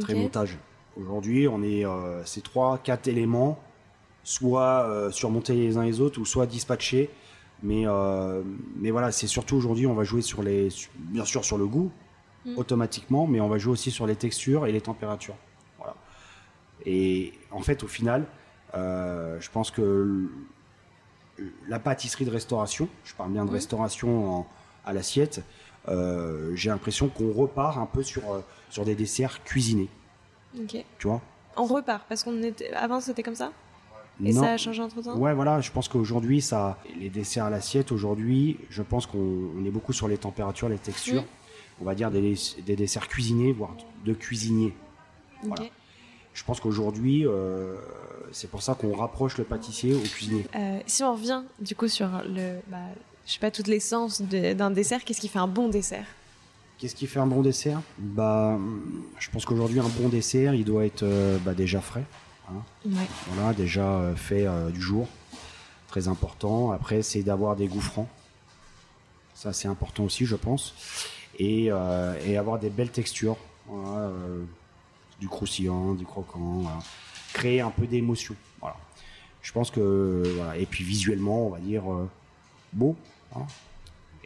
[0.00, 0.58] très montage.
[1.00, 3.60] Aujourd'hui, on est euh, ces trois, quatre éléments,
[4.24, 7.10] soit euh, surmontés les uns les autres, ou soit dispatchés.
[7.62, 7.84] Mais,
[8.76, 11.90] mais voilà, c'est surtout aujourd'hui, on va jouer sur les, bien sûr sur le goût,
[12.46, 12.56] Mm.
[12.56, 15.34] automatiquement, mais on va jouer aussi sur les textures et les températures.
[16.86, 18.26] Et en fait, au final,
[18.74, 20.28] euh, je pense que
[21.68, 23.54] la pâtisserie de restauration, je parle bien de Mhm.
[23.54, 24.46] restauration en-
[24.84, 25.42] à l'assiette,
[25.88, 29.88] euh, j'ai l'impression qu'on repart un peu sur, euh, sur des desserts cuisinés,
[30.58, 30.84] Ok.
[30.98, 31.20] tu vois?
[31.56, 33.52] On repart parce qu'on était avant c'était comme ça?
[34.22, 34.42] Et Non.
[34.42, 35.16] ça a changé entre temps?
[35.16, 39.18] Ouais, voilà, je pense qu'aujourd'hui, ça, les desserts à l'assiette, aujourd'hui, je pense qu'on
[39.58, 41.22] on est beaucoup sur les températures, les textures.
[41.22, 41.28] Mhm.
[41.80, 42.34] On va dire des,
[42.66, 44.74] des desserts cuisinés, voire de cuisiniers.
[45.44, 45.48] Ok.
[45.56, 45.64] Voilà.
[46.32, 47.76] Je pense qu'aujourd'hui, euh,
[48.32, 50.46] c'est pour ça qu'on rapproche le pâtissier au cuisinier.
[50.54, 52.78] Euh, si on revient du coup sur le, bah,
[53.26, 56.06] je sais pas toute l'essence d'un dessert, qu'est-ce qui fait un bon dessert?
[56.78, 57.82] Qu'est-ce qui fait un bon dessert?
[57.98, 58.58] Bah,
[59.18, 62.04] je pense qu'aujourd'hui, un bon dessert, il doit être euh, bah, déjà frais.
[62.48, 62.62] hein.
[62.86, 63.06] Ouais.
[63.32, 65.08] Voilà, déjà fait du jour.
[65.88, 66.70] Très important.
[66.70, 68.08] Après, c'est d'avoir des goûts francs.
[69.34, 70.74] Ça, c'est important aussi, je pense.
[71.38, 71.70] Et,
[72.24, 73.36] et avoir des belles textures.
[73.66, 74.10] Voilà,
[75.20, 76.60] du croustillant, du croquant.
[76.62, 76.78] voilà.
[77.32, 78.34] Créer un peu d'émotion.
[78.60, 78.76] Voilà.
[79.42, 80.22] Je pense que.
[80.36, 80.56] Voilà.
[80.56, 82.08] Et puis visuellement, on va dire euh,
[82.72, 82.96] beau.
[83.36, 83.46] hein.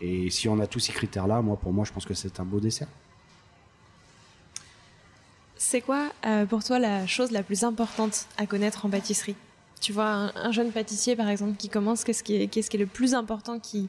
[0.00, 2.44] Et si on a tous ces critères-là, moi, pour moi, je pense que c'est un
[2.44, 2.88] beau dessert.
[5.56, 9.36] C'est quoi euh, pour toi la chose la plus importante à connaître en pâtisserie?
[9.80, 12.86] Tu vois, un, un jeune pâtissier par exemple qui commence, qu'est-ce qui qui est le
[12.86, 13.88] plus important qu'il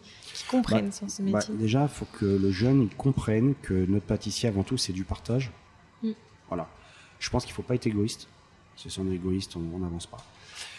[0.50, 4.06] comprenne sur ce Bah, métier déjà, il faut que le jeune il comprenne que notre
[4.06, 5.52] pâtissier, avant tout, c'est du partage.
[6.04, 6.12] Mm.
[6.50, 6.68] Voilà.
[7.20, 8.28] Je pense qu'il faut pas être égoïste.
[8.76, 10.18] Si on est égoïste, on n'avance pas.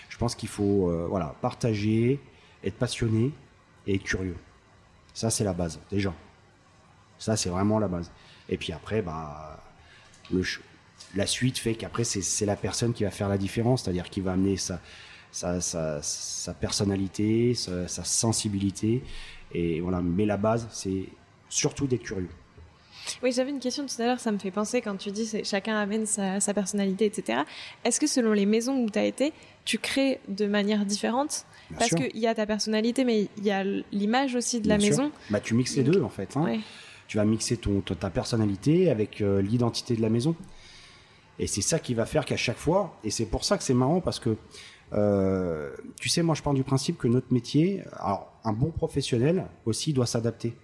[0.09, 2.21] Je pense qu'il faut euh, voilà, partager,
[2.63, 3.33] être passionné
[3.87, 4.37] et être curieux.
[5.15, 6.15] Ça, c'est la base, déjà.
[7.19, 8.11] Ça, c'est vraiment la base.
[8.49, 9.63] Et puis après, bah,
[10.31, 10.43] le
[11.15, 14.33] la suite fait qu'après, c'est la personne qui va faire la différence, c'est-à-dire qui va
[14.33, 14.81] amener sa,
[15.31, 19.03] sa, sa, sa personnalité, sa sensibilité.
[19.53, 20.01] Et voilà.
[20.01, 21.05] Mais la base, c'est
[21.49, 22.29] surtout d'être curieux.
[23.23, 25.77] Oui, j'avais une question tout à l'heure, ça me fait penser quand tu dis chacun
[25.77, 27.41] amène sa, personnalité, etc.
[27.85, 29.33] Est-ce que selon les maisons où tu as été,
[29.65, 31.47] tu crées de manière différente?
[31.79, 35.11] Parce qu'il y a ta personnalité, mais il y a l'image aussi de la maison.
[35.31, 36.37] Bah, tu mixes les deux en fait.
[36.37, 36.59] Hein.
[37.09, 40.35] Tu vas mixer ton, ta personnalité avec euh, l'identité de la maison.
[41.39, 43.75] Et c'est ça qui va faire qu'à chaque fois, et c'est pour ça que c'est
[43.75, 44.37] marrant parce que
[44.93, 49.47] euh, tu sais, moi je pars du principe que notre métier, alors un bon professionnel
[49.65, 50.55] aussi doit s'adapter.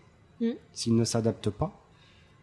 [0.40, 0.52] Mm.
[0.72, 1.81] S'il ne s'adapte pas,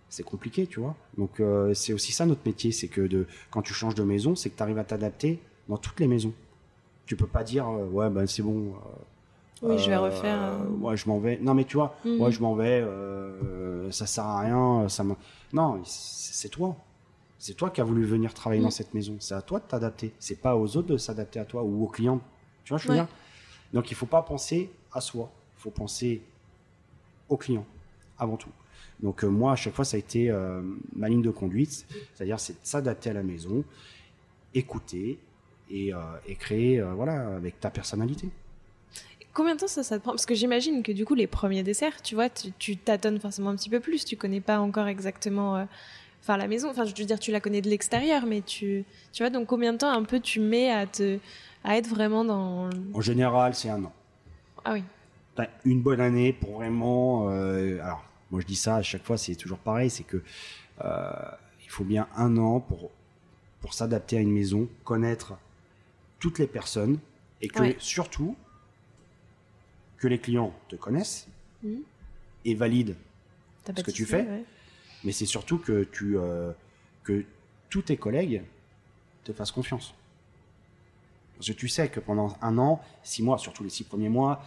[0.10, 0.95] c'est compliqué, tu vois.
[1.17, 4.36] Donc euh, c'est aussi ça notre métier, c'est que de, quand tu changes de maison,
[4.36, 6.34] c'est que tu arrives à t'adapter dans toutes les maisons.
[7.06, 8.74] Tu peux pas dire euh, ouais ben c'est bon.
[9.62, 10.58] oui, je vais refaire.
[10.80, 11.38] Ouais, je m'en vais.
[11.41, 12.30] Non mais tu vois, mm.
[12.30, 12.84] je m'en vais.
[13.91, 14.89] ça sert à rien.
[14.89, 15.04] Ça
[15.54, 16.76] non, c'est toi.
[17.38, 18.72] C'est toi qui as voulu venir travailler dans mm.
[18.72, 19.15] cette maison.
[19.19, 20.13] C'est à toi de t'adapter.
[20.19, 22.19] C'est pas aux autres de s'adapter à toi ou aux clients.
[22.63, 23.08] Tu vois, je veux dire?
[23.74, 25.32] Donc il faut pas penser à soi.
[25.58, 26.22] Il faut penser
[27.30, 27.65] aux clients
[28.17, 28.50] avant tout.
[29.02, 30.62] Donc euh, moi, à chaque fois, ça a été euh,
[30.96, 31.86] ma ligne de conduite.
[32.14, 33.64] C'est-à-dire, c'est s'adapter à la maison,
[34.54, 35.20] écouter
[35.70, 35.98] et, euh,
[36.40, 38.30] créer, voilà, avec ta personnalité.
[39.34, 40.12] Combien de temps ça, ça te prend?
[40.12, 43.52] Parce que j'imagine que du coup, les premiers desserts, tu vois, tu, tu tâtonnes forcément
[43.52, 44.04] un petit peu plus.
[44.04, 45.66] Tu connais pas encore exactement
[46.22, 48.84] enfin la maison enfin je veux dire tu la connais de l'extérieur mais tu
[49.14, 51.18] tu vois donc combien de temps un peu tu mets à te
[51.64, 53.94] à être vraiment dans en général c'est un an
[54.66, 54.84] ah oui
[55.64, 59.36] une bonne année pour vraiment euh, alors moi je dis ça à chaque fois c'est
[59.36, 60.22] toujours pareil c'est que
[60.84, 61.12] euh,
[61.63, 62.92] il faut bien un an pour
[63.62, 65.38] pour s'adapter à une maison connaître
[66.20, 67.00] toutes les personnes
[67.42, 68.36] et que surtout
[69.98, 71.28] que les clients te connaissent
[71.63, 71.76] mmh.
[72.46, 72.96] et valident
[73.65, 74.46] ce que tu fais
[75.04, 76.52] mais c'est surtout que tu euh,
[77.04, 77.26] que
[77.70, 78.44] tous tes collègues
[79.24, 79.94] te fassent confiance.
[81.36, 84.44] Parce que tu sais que pendant un an, six mois, surtout les six premiers mois,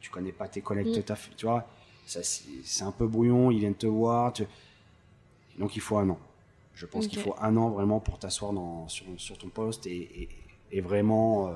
[0.00, 1.14] tu connais pas tes collègues, mm.
[1.36, 1.68] tu vois,
[2.10, 4.32] c'est un peu brouillon, ils viennent te voir,
[5.58, 6.18] donc il faut un an.
[6.74, 8.52] Je pense qu'il faut un an vraiment pour t'asseoir
[8.88, 10.28] sur, sur, ton poste et,
[10.72, 11.52] et, vraiment, euh,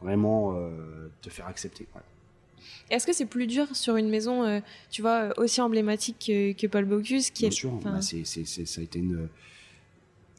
[0.00, 1.86] vraiment euh, te faire accepter.
[2.90, 4.60] Est-ce que c'est plus dur sur une maison, euh,
[4.90, 9.28] tu vois, aussi emblématique que, Paul Bocuse qui Bien sûr, bah, ça a été une,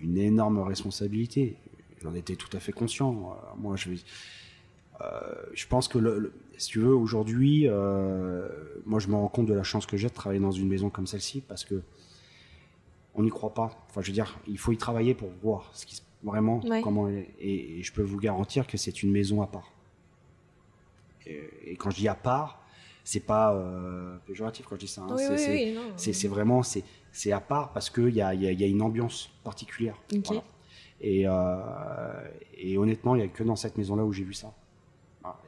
[0.01, 1.55] une énorme responsabilité.
[2.01, 3.37] J'en étais tout à fait conscient.
[3.57, 3.91] Moi, je,
[5.53, 7.67] je pense que, le, si tu veux, aujourd'hui,
[8.85, 10.89] moi, je me rends compte de la chance que j'ai de travailler dans une maison
[10.89, 11.81] comme celle-ci parce que
[13.15, 13.71] on n'y croit pas.
[13.89, 17.07] Enfin, je veux dire, il faut y travailler pour voir ce qui vraiment comment.
[17.09, 19.71] et, je peux vous garantir que c'est une maison à part
[21.65, 22.61] et quand je dis à part,
[23.03, 25.01] c'est pas euh, péjoratif quand je dis ça.
[25.01, 25.15] Hein.
[25.97, 29.95] c'est vraiment c'est à part parce qu'il y a, y, y a, une ambiance particulière.
[31.01, 34.53] Et, euh, et, honnêtement, il n'y a que dans cette maison-là où j'ai vu ça.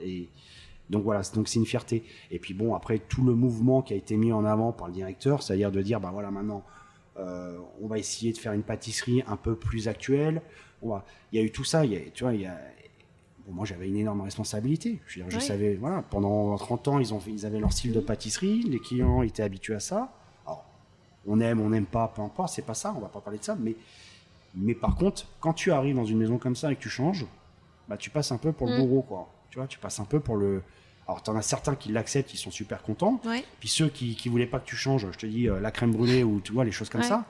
[0.02, 0.28] Et
[0.89, 2.04] donc voilà, donc c'est une fierté.
[2.32, 4.94] Et puis bon, après tout le mouvement qui a été mis en avant par le
[4.94, 6.63] directeur, c'est-à-dire de dire, bah voilà, maintenant,
[7.17, 10.41] euh, on va essayer de faire une pâtisserie un peu plus actuelle.
[10.84, 11.00] Il
[11.34, 11.86] y a eu tout ça.
[11.86, 12.58] Il y a, tu vois, il y a,
[13.50, 15.00] moi, j'avais une énorme responsabilité.
[15.08, 18.80] Je, savais, voilà, pendant 30 ans, ils, ont, ils avaient leur style de pâtisserie, les
[18.80, 20.12] clients étaient habitués à ça.
[20.46, 20.65] Alors,
[21.28, 23.44] on aime, on n'aime pas, peu importe, c'est pas ça, on va pas parler de
[23.44, 23.56] ça.
[23.60, 23.76] Mais,
[24.56, 27.26] mais par contre, quand tu arrives dans une maison comme ça et que tu changes,
[27.88, 28.80] bah, tu passes un peu pour le mm.
[28.80, 29.30] bourreau, quoi.
[29.52, 30.64] Tu vois, tu passes un peu pour le.
[31.08, 33.20] Alors, tu en as certains qui l'acceptent, ils sont super contents.
[33.60, 35.92] Puis ceux qui, qui voulaient pas que tu changes, je te dis, euh, la crème
[35.92, 37.26] brûlée ou tu vois, les choses comme ça,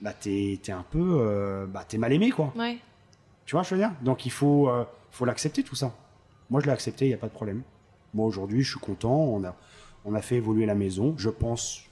[0.00, 1.18] bah, t'es es un peu.
[1.20, 2.52] Euh, bah, t'es mal aimé, quoi.
[3.46, 3.92] Tu vois, je veux dire?
[4.02, 4.68] Donc, il faut.
[4.68, 5.94] Euh, faut l'accepter tout ça.
[6.50, 7.62] Moi, je l'ai accepté, il n'y a pas de problème.
[8.12, 9.14] Moi, aujourd'hui, je suis content.
[9.14, 9.54] On a,
[10.04, 11.14] on a fait évoluer la maison.
[11.16, 11.84] Je pense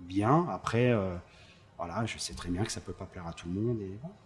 [0.00, 0.46] bien.
[0.50, 0.92] Après,
[1.78, 3.78] voilà, je sais très bien que ça peut pas plaire à tout le monde.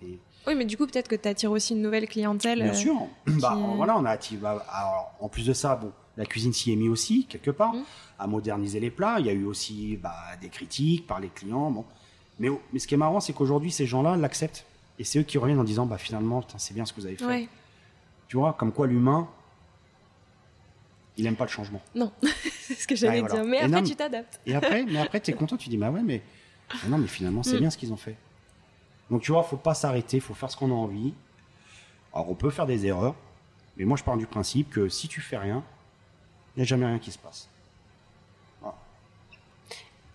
[0.02, 2.62] Et, Oui, mais du coup, peut-être que tu attires aussi une nouvelle clientèle.
[2.62, 3.06] Bien sûr.
[3.26, 4.40] Bah, voilà, on a attiré.
[4.40, 7.84] Bah, en plus de ça, bon, la cuisine s'y est mise aussi, quelque part, mmh.
[8.18, 9.16] à moderniser les plats.
[9.20, 11.70] Il y a eu aussi bah, des critiques par les clients.
[11.70, 11.84] Bon.
[12.38, 14.64] Mais, mais ce qui est marrant, c'est qu'aujourd'hui, ces gens-là l'acceptent.
[14.98, 17.16] Et c'est eux qui reviennent en disant, bah, finalement, c'est bien ce que vous avez
[17.16, 17.48] fait.
[18.26, 19.28] Tu vois, comme quoi l'humain,
[21.16, 21.80] il n'aime pas le changement.
[21.94, 22.12] Non,
[22.60, 23.44] c'est ce que j'allais dire.
[23.44, 24.40] Mais après, tu t'adaptes.
[24.46, 26.22] Et après, mais après, tu es content, tu dis, bah ouais, mais
[26.88, 27.60] non, mais finalement, c'est mm.
[27.60, 28.16] bien ce qu'ils ont fait.
[29.10, 31.14] Donc, tu vois, faut pas s'arrêter, faut faire ce qu'on a envie.
[32.12, 33.14] Alors, on peut faire des erreurs,
[33.76, 35.62] mais moi, je pars du principe que si tu fais rien,
[36.56, 37.48] il n'y a jamais rien qui se passe.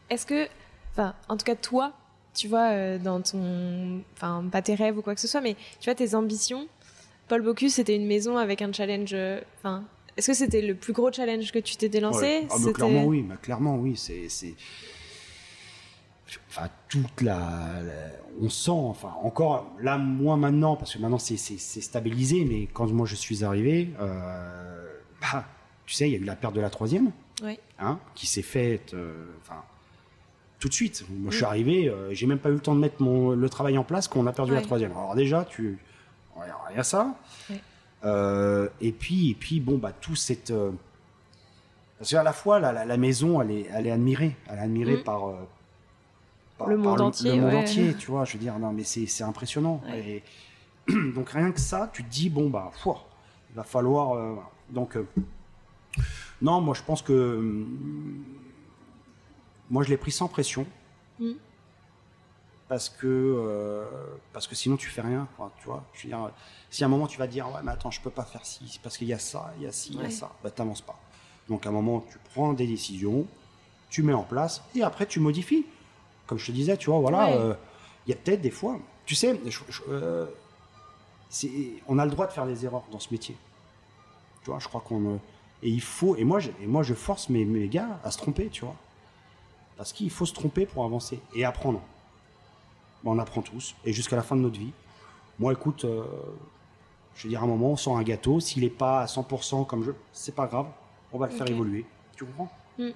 [0.10, 0.48] Est-ce que,
[0.92, 1.94] enfin, en tout cas, toi,
[2.36, 5.56] tu vois, euh, dans ton, enfin, pas tes rêves ou quoi que ce soit, mais
[5.80, 6.68] tu vois, tes ambitions,
[7.28, 9.12] Paul Bocuse, c'était une maison avec un challenge.
[9.14, 9.84] Euh, enfin,
[10.18, 12.48] est-ce que c'était le plus gros challenge que tu t'étais lancé?
[12.52, 13.96] Ah, Clairement oui, clairement oui.
[13.98, 14.28] C'est,
[16.50, 17.40] enfin toute la,
[18.42, 23.06] on sent, enfin encore là moins maintenant parce que maintenant c'est, stabilisé, mais quand moi
[23.06, 24.88] je suis arrivé, euh,
[25.22, 25.46] bah,
[25.86, 27.12] tu sais, il y a eu la perte de la troisième,
[27.44, 27.60] oui.
[27.80, 29.62] hein, qui s'est faite, euh, enfin
[30.60, 31.04] tout de suite.
[31.10, 33.50] Moi, je suis arrivé, euh, j'ai même pas eu le temps de mettre mon, le
[33.50, 34.92] travail en place qu'on a perdu la troisième.
[34.92, 35.78] Alors déjà, tu,
[36.72, 37.16] il y a ça.
[38.80, 40.54] Et puis, et puis, bon, bah tout cette,
[42.00, 44.98] parce qu'à la fois, la, la, maison, elle est, elle est admirée, elle est admirée
[44.98, 45.04] Mm.
[45.04, 45.34] par,
[46.58, 47.60] par- Le par monde entier, le monde ouais.
[47.62, 48.26] entier, tu vois.
[48.26, 49.82] Je veux dire, non, mais c'est, impressionnant.
[49.88, 50.24] Ouais.
[50.88, 53.04] Et donc rien que ça, tu te dis bon bah, fouah,
[53.52, 54.14] il va falloir.
[54.16, 54.36] euh,
[54.70, 55.08] donc euh,
[56.42, 58.24] non, moi je pense que hum,
[59.70, 60.66] moi je l'ai pris sans pression.
[61.20, 61.32] Mm.
[62.70, 63.86] Parce que, euh,
[64.32, 65.84] parce que sinon tu fais rien, Enfin, tu vois.
[65.94, 66.32] Je veux dire,
[66.72, 68.44] si à un moment tu vas te dire ouais mais attends je peux pas faire
[68.46, 70.50] ci, parce qu'il y a ça, il y a ci, il y a ça, bah
[70.50, 70.98] t'avances pas.
[71.50, 73.28] Donc à un moment tu prends des décisions,
[73.90, 75.66] tu mets en place et après tu modifies.
[76.28, 77.38] Comme je te disais, tu vois, voilà, Ouais.
[77.38, 77.54] euh,
[78.08, 80.26] il y a peut-être des fois, tu sais, je- je- euh,
[81.88, 83.36] on a le droit de faire des erreurs dans ce métier.
[84.44, 85.18] Tu vois, je crois qu'on euh,
[85.62, 88.18] et il faut et moi je, et moi je force mes, mes gars à se
[88.18, 88.76] tromper, tu vois,
[89.78, 91.82] parce qu'il faut se tromper pour avancer et apprendre.
[93.06, 94.72] On apprend tous et jusqu'à la fin de notre vie.
[95.40, 96.04] Moi, écoute, euh,
[97.16, 99.66] je veux dire, à un moment, on sent un gâteau, s'il est pas à 100%
[99.66, 100.68] comme je, c'est pas grave,
[101.12, 101.86] on va le faire évoluer.
[102.16, 102.50] Tu comprends?
[102.78, 102.90] Mm.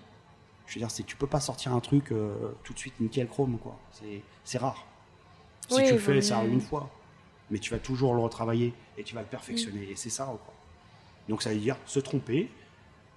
[0.67, 3.27] Je veux dire, c'est tu peux pas sortir un truc euh, tout de suite nickel
[3.27, 3.79] chrome, quoi.
[4.43, 4.85] C'est rare.
[5.69, 6.89] Si Oui, tu le fais, ça arrive une fois.
[7.49, 9.89] Mais tu vas toujours le retravailler et tu vas le perfectionner.
[9.89, 10.53] Et c'est ça, quoi.
[11.29, 12.49] Donc ça veut dire se tromper,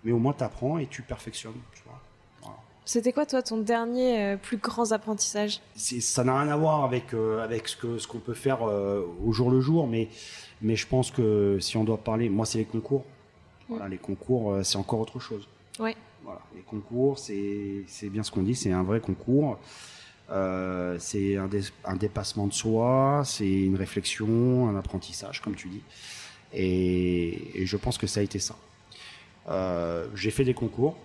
[0.04, 1.60] mais au moins tu apprends et tu perfectionnes.
[1.74, 2.00] Tu vois.
[2.42, 2.56] Voilà.
[2.84, 5.60] C'était quoi, toi, ton dernier euh, plus grand apprentissage?
[5.74, 9.32] Ça n'a rien à voir avec, euh, avec ce que ce qu'on peut faire au
[9.32, 10.08] jour le jour, mais,
[10.62, 13.04] mais je pense que si on doit parler, moi c'est les concours.
[13.68, 15.48] Voilà, les concours, c'est encore autre chose.
[15.78, 15.96] Ouais.
[16.24, 19.58] Voilà, les concours, c'est bien ce qu'on dit, c'est un vrai concours.
[20.30, 25.68] Euh, c'est un, dé- un dépassement de soi, c'est une réflexion, un apprentissage, comme tu
[25.68, 25.82] dis.
[26.52, 28.54] Et, et je pense que ça a été ça.
[29.48, 30.96] Euh, J'ai fait des concours,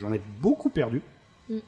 [0.00, 1.00] j'en ai beaucoup perdu,
[1.48, 1.58] Mm.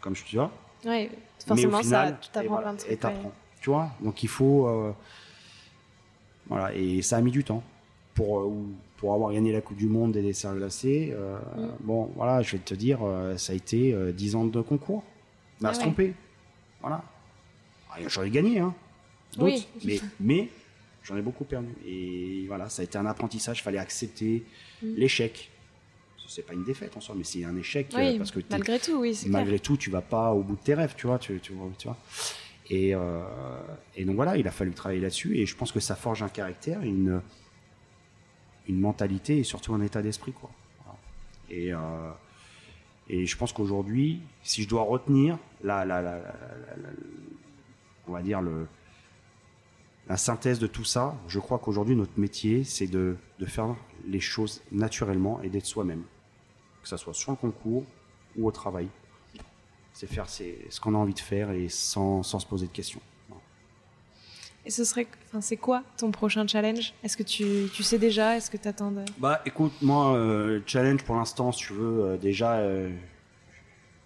[0.00, 0.36] comme je te dis.
[0.36, 0.50] là.
[0.84, 2.90] Ouais, Mais forcément, au final, ça, tu t'apprends et voilà, plein de trucs.
[2.92, 3.32] Et ouais.
[3.60, 3.90] tu vois.
[4.00, 4.92] Donc il faut, euh,
[6.48, 7.62] voilà, et ça a mis du temps
[8.20, 11.10] pour euh, ou- pour avoir gagné la Coupe du Monde des desserts glacés.
[11.12, 11.68] euh, Mm.
[11.80, 15.02] Bon, voilà, je vais te dire, euh, ça a été euh, 10 ans de concours,
[15.64, 15.84] à Ah se ouais.
[15.86, 16.14] tromper,
[16.82, 17.02] voilà.
[17.90, 18.74] Ah, J'aurais gagné, hein.
[19.38, 19.66] Oui.
[19.84, 20.48] mais mais
[21.02, 21.68] j'en ai beaucoup perdu.
[21.86, 23.62] Et voilà, ça a été un apprentissage.
[23.62, 24.44] Fallait accepter
[24.82, 24.94] Mm.
[24.96, 25.50] l'échec.
[26.28, 29.00] C'est pas une défaite en soi, mais c'est un échec Oui, parce que malgré tout,
[29.00, 29.32] oui, clair.
[29.32, 31.68] malgré tout, tu vas pas au bout de tes rêves, tu vois, tu, tu vois,
[31.76, 31.96] tu vois.
[32.68, 33.24] Et, euh,
[33.96, 36.28] et donc voilà, il a fallu travailler là-dessus, et je pense que ça forge un
[36.28, 37.20] caractère, une,
[38.70, 40.50] une mentalité et surtout un état d'esprit, quoi.
[41.50, 42.10] Et, euh,
[43.08, 46.22] et je pense qu'aujourd'hui, si je dois retenir la, la,
[48.06, 48.66] on va dire le,
[50.08, 53.74] la synthèse de tout ça, je crois qu'aujourd'hui notre métier, c'est de, de faire
[54.06, 56.04] les choses naturellement et d'être soi-même,
[56.82, 57.84] que ça soit sur le concours
[58.36, 58.88] ou au travail.
[59.92, 63.00] C'est faire ce qu'on a envie de faire et sans, sans se poser de questions.
[64.66, 66.92] Et ce serait, enfin, c'est quoi ton prochain challenge?
[67.02, 68.36] Est-ce que tu, tu sais déjà?
[68.36, 69.02] Est-ce que tu attends de...
[69.18, 72.90] Bah écoute, moi, euh, challenge pour l'instant, si tu veux, euh, déjà, euh,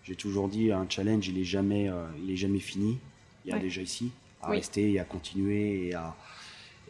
[0.05, 2.99] j'ai toujours dit, un challenge, il est jamais, euh, il est jamais fini.
[3.45, 3.61] Il y a Ouais.
[3.63, 4.59] déjà ici à Oui.
[4.59, 6.15] rester et à continuer et à,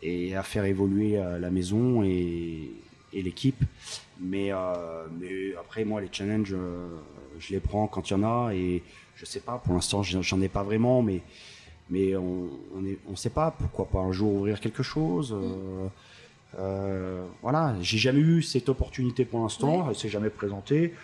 [0.03, 2.71] et à faire évoluer la maison et,
[3.13, 3.63] et l'équipe.
[4.21, 4.51] Mais,
[5.19, 6.55] mais après, moi, les challenges,
[7.39, 8.83] je les prends quand il y en a et
[9.17, 11.23] je sais pas, pour l'instant, j'en j'en ai pas vraiment, mais,
[11.91, 12.49] mais on
[13.09, 15.33] on sait pas, pourquoi pas un jour ouvrir quelque chose.
[15.33, 15.89] euh,
[16.59, 20.95] euh, voilà, j'ai jamais eu cette opportunité pour l'instant, elle s'est jamais présentée.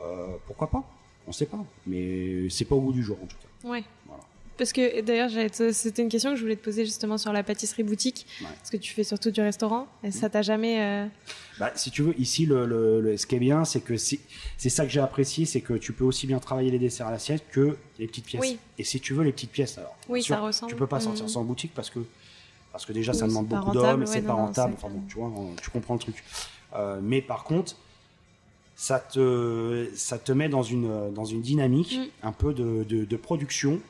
[0.00, 0.82] Euh, pourquoi pas?
[1.28, 3.68] On sait pas, mais c'est pas au bout du jour en tout cas.
[3.68, 3.84] Ouais.
[4.06, 4.22] Voilà.
[4.60, 5.30] Parce que d'ailleurs,
[5.72, 8.26] c'était une question que je voulais te poser justement sur la pâtisserie boutique.
[8.42, 8.46] Ouais.
[8.58, 9.86] Parce que tu fais surtout du restaurant.
[10.04, 10.82] Et ça t'a jamais.
[10.82, 11.06] euh,
[11.58, 14.18] Bah, si tu veux, ici, le, le- le- ce qui est bien, c'est que c'est
[14.68, 17.42] ça que j'ai apprécié, c'est que tu peux aussi bien travailler les desserts à l'assiette
[17.50, 18.42] que les petites pièces.
[18.42, 18.58] Oui.
[18.76, 20.70] Et si tu veux les petites pièces, alors, Oui, sûr, ça ressemble.
[20.72, 21.30] tu peux pas sortir Mhm.
[21.30, 22.00] ça en boutique parce que
[22.70, 24.74] parce que déjà Oui, ça demande beaucoup rentable, d'hommes, et ouais, c'est pas rentable.
[24.76, 26.22] Enfin bon, tu vois, on- tu comprends le truc.
[26.76, 27.76] Euh, mais par contre,
[28.76, 32.26] ça te ça te met dans une dans une dynamique Mm.
[32.28, 33.80] un peu de, de, de production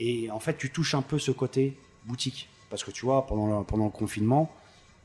[0.00, 1.76] et en fait tu touches un peu ce côté
[2.06, 2.48] boutique.
[2.70, 4.50] Parce que tu vois pendant le, pendant le confinement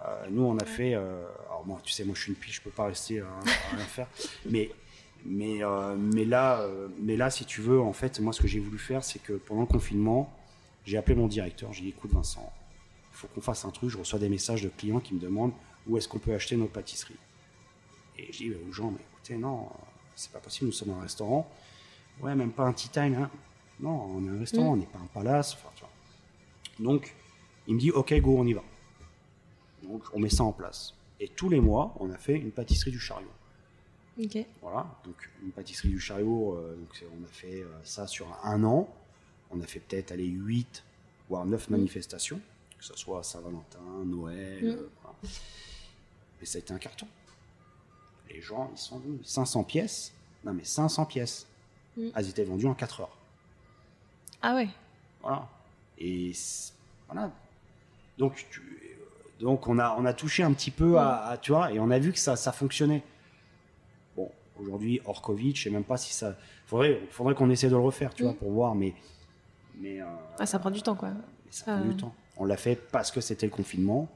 [0.04, 2.54] euh, nous on a fait euh, alors moi tu sais moi je suis une pile
[2.54, 4.08] je peux pas rester à, à rien faire.
[4.50, 4.72] Mais
[5.28, 6.64] mais euh, mais là
[7.02, 9.34] mais là si tu veux en fait moi ce que j'ai voulu faire c'est que
[9.34, 10.32] pendant le confinement
[10.86, 12.52] j'ai appelé mon directeur j'ai dit écoute Vincent
[13.12, 15.54] il faut qu'on fasse un truc je reçois des messages de clients qui me demandent
[15.88, 17.16] où est-ce qu'on peut acheter nos pâtisseries?
[18.18, 19.68] Et je dis bah, aux gens mais écoutez non
[20.16, 21.50] c'est pas possible nous sommes un restaurant.
[22.22, 23.30] Ouais même pas un tea time hein.
[23.80, 24.74] Non on est un restaurant Mm.
[24.74, 26.86] on n'est pas un palace enfin, tu vois.
[26.92, 27.16] donc
[27.68, 28.64] il me dit ok go on y va
[29.84, 32.92] donc on met ça en place et tous les mois on a fait une pâtisserie
[32.92, 33.28] du chariot
[34.18, 34.38] Ok.
[34.62, 38.64] Voilà, donc une pâtisserie du chariot, euh, donc on a fait euh, ça sur un
[38.64, 38.88] an.
[39.52, 40.86] On a fait peut-être aller 8
[41.28, 42.40] voire 9 manifestations,
[42.78, 44.64] que ce soit Saint-Valentin, Noël.
[44.64, 44.68] Mm.
[44.68, 45.18] euh, voilà.
[46.40, 47.08] Mais ça a été un carton.
[48.30, 49.20] Les gens, ils sont venus.
[49.28, 50.14] 500 pièces.
[50.46, 51.46] Non, mais 500 pièces.
[51.98, 52.08] Mm.
[52.16, 53.15] Elles étaient vendues en 4 heures.
[54.48, 54.68] Ah ouais.
[55.24, 55.48] Voilà.
[55.98, 56.32] Et
[57.10, 57.32] voilà.
[58.20, 58.62] Donc, tu-
[59.40, 61.90] donc on, a, on a touché un petit peu à, à- tu vois, et on
[61.90, 63.02] a vu que ça, ça fonctionnait.
[64.16, 64.30] Bon,
[64.60, 66.36] aujourd'hui, hors Covid, je sais même pas si ça.
[66.68, 68.38] Faudrait, faudrait qu'on essaie de le refaire, tu vois, Mm.
[68.38, 68.94] pour voir, mais.
[69.80, 70.06] mais euh,
[70.38, 71.10] Ah, ça prend du temps, quoi.
[71.10, 72.14] mais ça prend du temps.
[72.38, 74.08] On l'a fait parce que c'était le confinement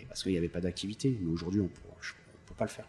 [0.00, 1.16] et parce qu'il n'y avait pas d'activité.
[1.20, 2.86] Mais aujourd'hui, on ne peut pas le faire.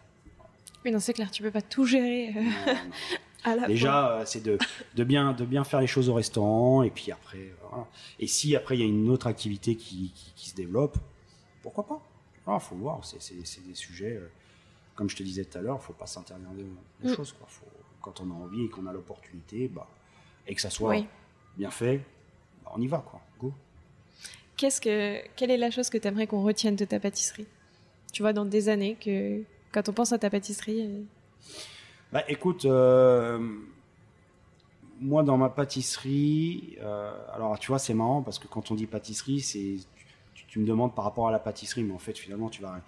[0.84, 2.74] Mais non, c'est clair, tu peux pas tout gérer euh, Non, non,
[3.66, 4.58] Déjà, euh, c'est de,
[4.94, 7.86] de, bien, de bien faire les choses au restaurant, et puis après, euh, voilà.
[8.20, 10.96] Et si après il y a une autre activité qui, qui, qui se développe,
[11.62, 12.00] pourquoi pas?
[12.46, 14.28] Il faut voir, c'est des sujets, euh,
[14.94, 16.64] comme je te disais tout à l'heure, il faut pas s'interdire des,
[17.06, 17.16] des Mm.
[17.16, 17.32] choses.
[17.32, 17.46] Quoi.
[17.48, 17.66] Faut,
[18.00, 19.88] quand on a envie et qu'on a l'opportunité, bah,
[20.46, 21.06] et que ça soit Oui.
[21.56, 22.00] bien fait,
[22.64, 23.20] bah, on y va, quoi.
[23.40, 23.52] Go.
[24.56, 27.46] Que, quelle est la chose que tu aimerais qu'on retienne de ta pâtisserie?
[28.12, 30.82] Tu vois, dans des années, que quand on pense à ta pâtisserie.
[30.86, 31.02] euh,
[32.12, 33.38] Bah écoute, euh,
[35.00, 38.86] moi dans ma pâtisserie, euh, alors tu vois c'est marrant parce que quand on dit
[38.86, 39.76] pâtisserie, c'est
[40.34, 42.80] tu, tu me demandes par rapport à la pâtisserie, mais en fait finalement tu vas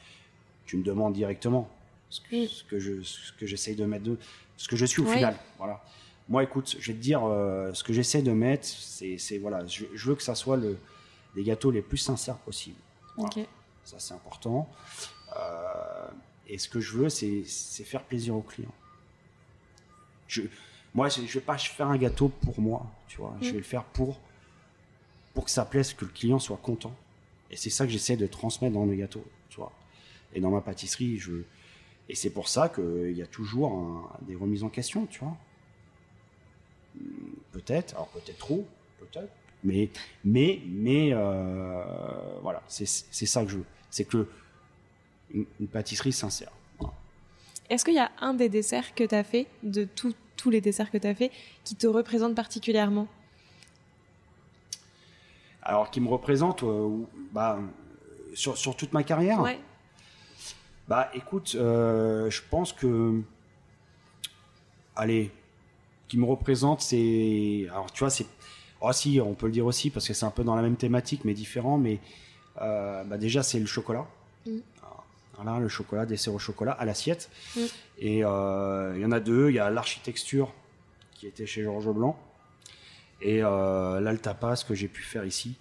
[0.66, 1.68] tu me demandes directement
[2.11, 4.18] ce que, ce que je ce que j'essaye de mettre de
[4.59, 5.14] ce que je suis au Oui.
[5.14, 5.37] final.
[5.59, 5.83] Voilà.
[6.29, 9.85] Moi écoute, je vais te dire euh, ce que j'essaie de mettre, c'est voilà, je,
[9.95, 10.77] je veux que ça soit le
[11.35, 12.79] les gâteaux les plus sincères possibles.
[13.16, 13.31] Voilà.
[13.39, 13.47] Ok.
[13.85, 14.68] Ça, c'est important.
[16.47, 17.43] Et ce que je veux, c'est
[17.85, 18.72] faire plaisir aux clients.
[20.29, 20.43] Je,
[20.95, 23.35] moi, je ne vais pas faire un gâteau pour moi, tu vois.
[23.41, 23.53] Je Mm.
[23.53, 24.20] vais le faire pour,
[25.35, 26.95] pour que ça plaise, que le client soit content.
[27.51, 29.72] Et c'est ça que j'essaie de transmettre dans mes gâteaux, tu vois.
[30.35, 31.33] Et dans ma pâtisserie, je...
[32.09, 35.37] Et c'est pour ça qu'il y a toujours un- des remises en question, tu vois.
[36.97, 37.01] Hmm,
[37.53, 38.66] Peut-être, alors peut-être trop,
[38.99, 39.33] peut-être.
[39.62, 39.89] Mais,
[40.25, 43.64] mais, mais, euh, voilà, c'est c'est ça que je veux.
[43.91, 44.29] C'est que
[45.33, 46.51] une, une pâtisserie sincère.
[47.71, 50.61] Est-ce qu'il y a un des desserts que tu as fait, de tous tous les
[50.61, 51.31] desserts que tu as fait,
[51.65, 53.09] qui te représente particulièrement?
[55.62, 56.91] Alors, qui me représente, euh,
[57.33, 57.59] bah,
[58.35, 59.41] sur, sur toute ma carrière?
[59.41, 59.59] Ouais.
[60.89, 63.23] Bah, écoute, euh, je pense que,
[64.97, 65.31] allez,
[66.09, 68.27] qui me représente, c'est, alors tu vois, c'est,
[68.81, 70.77] oh si, on peut le dire aussi parce que c'est un peu dans la même
[70.77, 72.01] thématique mais différent, mais
[72.61, 74.07] euh, bah déjà c'est le chocolat.
[74.47, 74.59] Mm.
[75.37, 77.28] Voilà, le chocolat, dessert au chocolat à l'assiette.
[77.57, 77.61] Mm.
[77.99, 79.51] Et euh, il y en a deux.
[79.51, 80.53] Il y a l'architecture
[81.14, 82.18] qui était chez Georges Blanc
[83.22, 85.57] et euh, l'altapas que j'ai pu faire ici.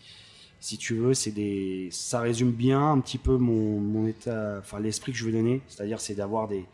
[0.59, 4.80] Si tu veux, c'est des, ça résume bien un petit peu mon, mon état, enfin
[4.80, 6.65] l'esprit que je veux donner, c'est-à-dire c'est d'avoir des,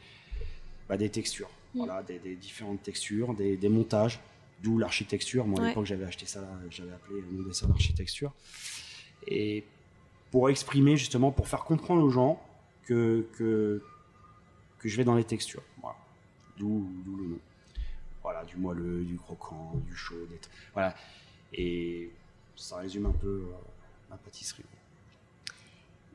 [0.87, 1.77] bah, des textures, Mm.
[1.85, 4.19] voilà, des, des différentes textures, des, des montages,
[4.63, 5.45] d'où l'architecture.
[5.45, 5.67] Moi à Ouais.
[5.69, 6.41] l'époque j'avais acheté ça,
[6.71, 8.31] j'avais appelé mon dessin d'architecture.
[9.27, 9.63] Et
[10.31, 12.41] pour exprimer justement, pour faire comprendre aux gens
[12.89, 13.81] que,
[14.79, 15.63] que, je vais dans les textures.
[15.81, 15.97] Voilà.
[16.57, 17.39] D'où, le nom.
[18.23, 20.39] Voilà, du moelleux, du croquant, du chaud, des
[20.73, 20.93] voilà.
[21.53, 22.11] Et
[22.55, 23.55] ça résume un peu euh,
[24.09, 24.63] ma pâtisserie.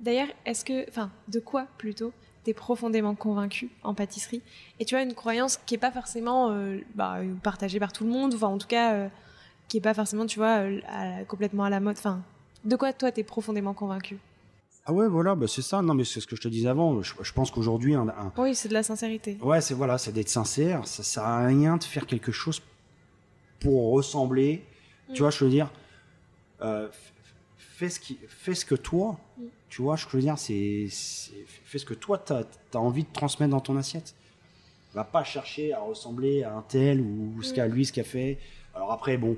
[0.00, 2.12] D'ailleurs, est-ce que, enfin, de quoi plutôt
[2.42, 4.42] t'es profondément convaincu en pâtisserie?
[4.80, 8.10] Et tu as une croyance qui est pas forcément euh, bah, partagée par tout le
[8.10, 9.08] monde, enfin en tout cas euh,
[9.68, 11.96] qui est pas forcément, tu vois, euh, complètement à la mode?
[11.96, 12.22] Enfin,
[12.64, 14.18] de quoi toi t'es profondément convaincu?
[14.86, 15.80] Ah ouais, voilà, bah c'est ça.
[15.80, 17.00] Non, mais c'est ce que je te disais avant.
[17.02, 19.38] Je, je pense qu'aujourd'hui, un, un- Oui, c'est de la sincérité.
[19.42, 20.86] ouais, c'est voilà, c'est d'être sincère.
[20.86, 22.60] Ça sert à rien de faire quelque chose
[23.60, 24.62] pour ressembler.
[25.08, 25.12] Mm.
[25.14, 25.70] Tu vois, je veux dire,
[26.60, 26.88] euh,
[27.56, 29.42] fais ce qui, fais ce que toi, Mm.
[29.70, 32.42] tu vois, je veux dire, c'est, fais ce que toi t'as,
[32.74, 34.14] as envie de transmettre dans ton assiette.
[34.92, 37.54] Va pas chercher à ressembler à un tel ou ce Mm.
[37.54, 38.38] qu'a lui, ce qu'a fait.
[38.74, 39.36] Alors après, bon,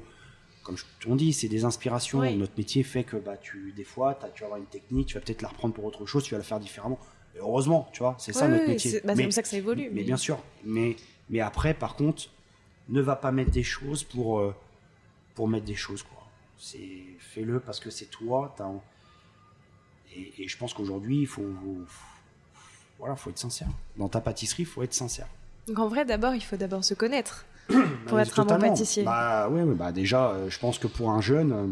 [0.66, 2.18] comme je t'en dis, c'est des inspirations.
[2.18, 2.36] Oui.
[2.36, 5.14] Notre métier fait que bah, tu, des fois, t'as- tu vas avoir une technique, tu
[5.14, 6.98] vas peut-être la reprendre pour autre chose, tu vas la faire différemment.
[7.34, 8.90] Et heureusement, tu vois, c'est ça notre métier.
[8.90, 9.88] c'est bah, comme ça que ça évolue.
[9.92, 10.38] mais bien sûr.
[10.64, 10.96] Mais,
[11.30, 12.24] mais après, par contre,
[12.88, 14.54] ne va pas mettre des choses pour, euh,
[15.34, 16.02] pour mettre des choses.
[16.02, 16.26] quoi.
[16.58, 18.54] C'est Fais-le parce que c'est toi.
[18.56, 18.68] t'as
[20.14, 21.84] Et, et je pense qu'aujourd'hui, il faut, faut-
[22.98, 23.68] voilà, faut être sincère.
[23.96, 25.28] Dans ta pâtisserie, il faut être sincère.
[25.68, 27.44] Donc en vrai, d'abord, il faut d'abord se connaître
[28.06, 28.68] pour être un bon totalement.
[28.74, 29.02] pâtissier.
[29.04, 31.66] Bah, ouais, bah, déjà, euh, je pense que pour un jeune, euh,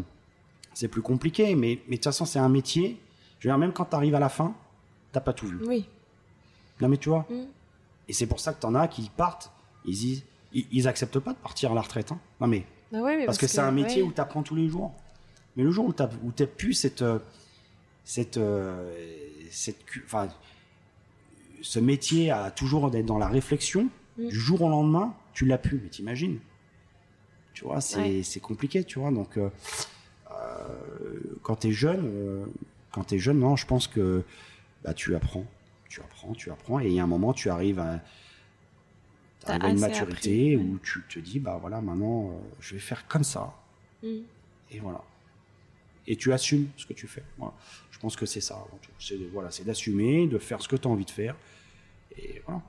[0.73, 1.55] c'est plus compliqué.
[1.55, 2.99] Mais, mais de toute façon, c'est un métier.
[3.39, 4.53] Je veux dire, même quand tu arrives à la fin,
[5.11, 5.59] t'as pas tout vu.
[5.65, 5.87] Oui.
[6.81, 7.43] Non, mais tu vois, Mm.
[8.07, 9.51] Et c'est pour ça que t'en as qui partent,
[9.85, 10.23] ils disent,
[10.53, 12.11] ils, ils acceptent pas de partir à la retraite.
[12.11, 12.19] hein.
[12.39, 14.07] Non mais Bah ouais, mais parce, que, c'est un métier ouais.
[14.07, 14.93] où t'apprends tous les jours.
[15.57, 17.17] Mais le jour où t'as où t'as plus cette euh,
[18.03, 18.39] cette
[19.49, 20.27] cette enfin
[21.63, 23.89] ce métier a toujours d'être dans la réflexion.
[24.19, 24.27] Mm.
[24.27, 26.39] Du jour au lendemain, tu l'as plus, mais t'imagines.
[27.53, 28.39] Tu vois, c'est Ouais.
[28.41, 29.11] compliqué, tu vois.
[29.11, 29.49] Donc, euh,
[31.43, 32.45] quand tu es jeune, euh,
[32.91, 34.23] quand tu es jeune, non, je pense que
[34.83, 35.45] bah, tu apprends,
[35.89, 38.01] tu apprends, tu apprends, et il y a un moment, tu arrives à,
[39.45, 40.63] à une maturité appris, ouais.
[40.63, 43.53] où tu te dis, bah voilà, maintenant, euh, je vais faire comme ça,
[44.03, 44.07] Mm.
[44.71, 45.01] et voilà.
[46.07, 47.23] Et tu assumes ce que tu fais.
[47.37, 47.53] Voilà.
[47.89, 48.55] Je pense que c'est ça.
[48.55, 48.91] avant tout.
[48.99, 51.35] C'est voilà, c'est d'assumer, de faire ce que tu as envie de faire.
[52.17, 52.61] Et voilà.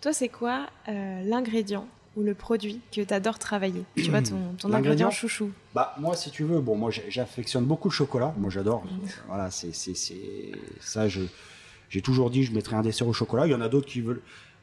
[0.00, 1.86] Toi, c'est quoi euh, l'ingrédient
[2.16, 3.84] ou le produit que tu adores travailler?
[3.96, 5.50] Tu vois, ton, ingrédient chouchou.
[5.74, 8.34] Bah moi, si tu veux, bon, moi j'affectionne beaucoup le chocolat.
[8.38, 8.82] Moi, j'adore.
[9.28, 9.72] Voilà, c'est
[10.80, 11.08] ça.
[11.08, 11.22] Je
[11.88, 13.46] j'ai toujours dit, je mettrais un dessert au chocolat.
[13.46, 14.22] Il y en a d'autres qui veulent,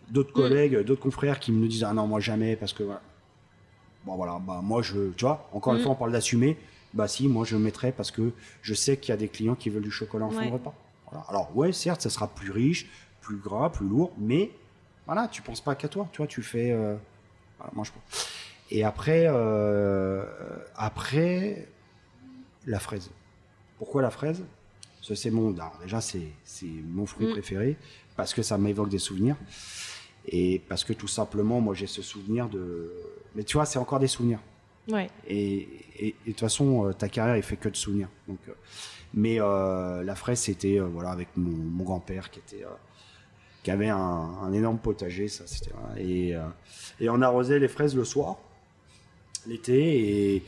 [0.10, 3.02] d'autres collègues, d'autres confrères qui me disent ah non moi jamais parce que voilà.
[4.06, 5.84] bon voilà, bah moi je, tu vois, encore une Mm.
[5.84, 6.58] fois on parle d'assumer.
[6.94, 8.32] Bah si, moi je mettrais parce que
[8.62, 10.48] je sais qu'il y a des clients qui veulent du chocolat en fin Ouais.
[10.48, 10.74] de repas.
[11.12, 11.26] Voilà.
[11.28, 12.88] Alors ouais, certes, ça sera plus riche,
[13.20, 14.52] plus gras, plus lourd, mais
[15.08, 16.72] voilà, tu penses pas qu'à toi, tu vois, tu fais.
[16.72, 16.96] euh,
[17.58, 18.28] voilà, je pense.
[18.70, 20.24] Et après, euh,
[20.76, 21.68] après,
[22.66, 23.10] la fraise.
[23.80, 24.44] Pourquoi la fraise?
[25.16, 25.54] C'est mon.
[25.54, 27.32] alors déjà, c'est c'est mon fruit Mm.
[27.32, 27.78] préféré
[28.18, 29.38] parce que ça m'évoque des souvenirs
[30.28, 32.92] et parce que tout simplement, moi, j'ai ce souvenir de.
[33.34, 34.40] Mais tu vois, c'est encore des souvenirs.
[34.90, 35.10] Ouais.
[35.28, 35.60] Et,
[36.00, 38.10] et- et de toute façon, euh, ta carrière, il fait que de souvenirs.
[38.28, 38.40] Donc,
[39.14, 42.70] mais euh, la fraise, c'était euh, voilà avec mon, mon grand-père qui était euh,
[43.68, 46.48] qui avait un, un énorme potager, ça c'était et euh,
[47.02, 48.38] et on arrosait les fraises le soir,
[49.46, 50.44] l'été et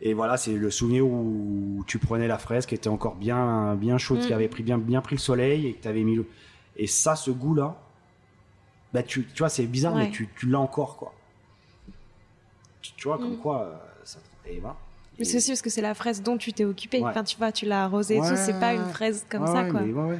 [0.00, 3.98] et voilà, c'est le souvenir où tu prenais la fraise qui était encore bien bien
[3.98, 4.26] chaude, Mm.
[4.28, 6.24] qui avait pris bien bien pris le soleil et que tu avais mis le
[6.76, 7.76] et ça, ce goût-là,
[8.92, 10.04] bah tu, tu vois, c'est bizarre, Ouais.
[10.04, 11.12] mais tu, tu l'as encore quoi.
[12.80, 13.38] Tu, tu vois, comme Mm.
[13.38, 14.76] quoi, euh, ça, et voilà.
[15.18, 17.00] Mais c'est aussi parce que c'est la fraise dont tu t'es occupé.
[17.00, 17.08] Ouais.
[17.10, 18.36] Enfin, tu vois, tu l'as arrosée et tout.
[18.36, 19.80] C'est pas une fraise comme ça, quoi.
[19.80, 20.18] Mais.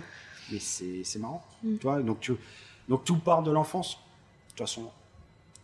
[0.50, 1.44] Mais c'est, marrant.
[1.62, 1.76] Mm.
[1.78, 2.32] Tu vois, donc, tu,
[2.88, 3.94] donc tout part de l'enfance.
[3.96, 4.90] De toute façon,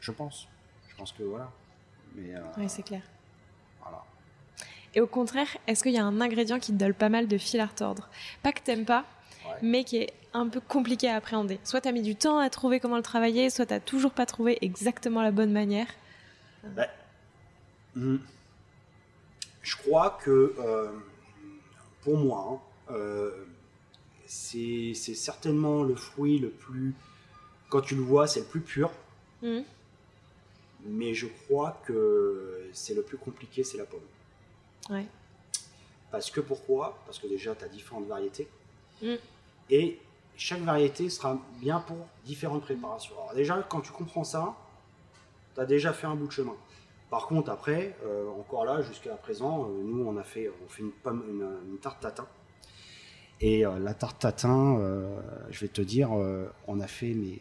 [0.00, 0.48] je pense.
[0.88, 1.50] Je pense que voilà.
[2.14, 3.02] Mais euh, Ouais, c'est clair.
[3.82, 4.02] voilà.
[4.94, 7.38] Et au contraire, est-ce qu'il y a un ingrédient qui te donne pas mal de
[7.38, 8.08] fil à retordre?
[8.42, 9.04] Pas que t'aimes pas,
[9.46, 9.54] Ouais.
[9.62, 11.58] mais qui est un peu compliqué à appréhender.
[11.64, 14.58] Soit t'as mis du temps à trouver comment le travailler, soit t'as toujours pas trouvé
[14.62, 15.86] exactement la bonne manière.
[16.64, 16.88] Ben,
[17.96, 18.16] hmm,
[19.62, 20.90] je crois que euh,
[22.02, 22.60] pour moi,
[22.90, 23.46] hein, euh,
[24.30, 26.94] c'est, certainement le fruit le plus.
[27.68, 28.92] Quand tu le vois, c'est le plus pur.
[29.42, 29.64] Mhm.
[30.86, 34.00] Mais je crois que c'est le plus compliqué, c'est la pomme.
[34.88, 35.04] Ouais.
[36.12, 36.98] Parce que pourquoi?
[37.06, 38.48] Parce que déjà, tu as différentes variétés.
[39.02, 39.16] Mm.
[39.68, 39.98] Et
[40.36, 43.14] chaque variété sera bien pour différentes préparations.
[43.18, 44.54] Alors déjà, quand tu comprends ça,
[45.54, 46.56] tu as déjà fait un bout de chemin.
[47.10, 50.82] Par contre, après, euh, encore là, jusqu'à présent, euh, nous, on a fait, on fait
[50.82, 52.26] une, pomme, une, une tarte tatin.
[53.40, 55.18] Et euh, la tarte tatin, euh,
[55.50, 57.38] je vais te dire, euh, on a fait mais,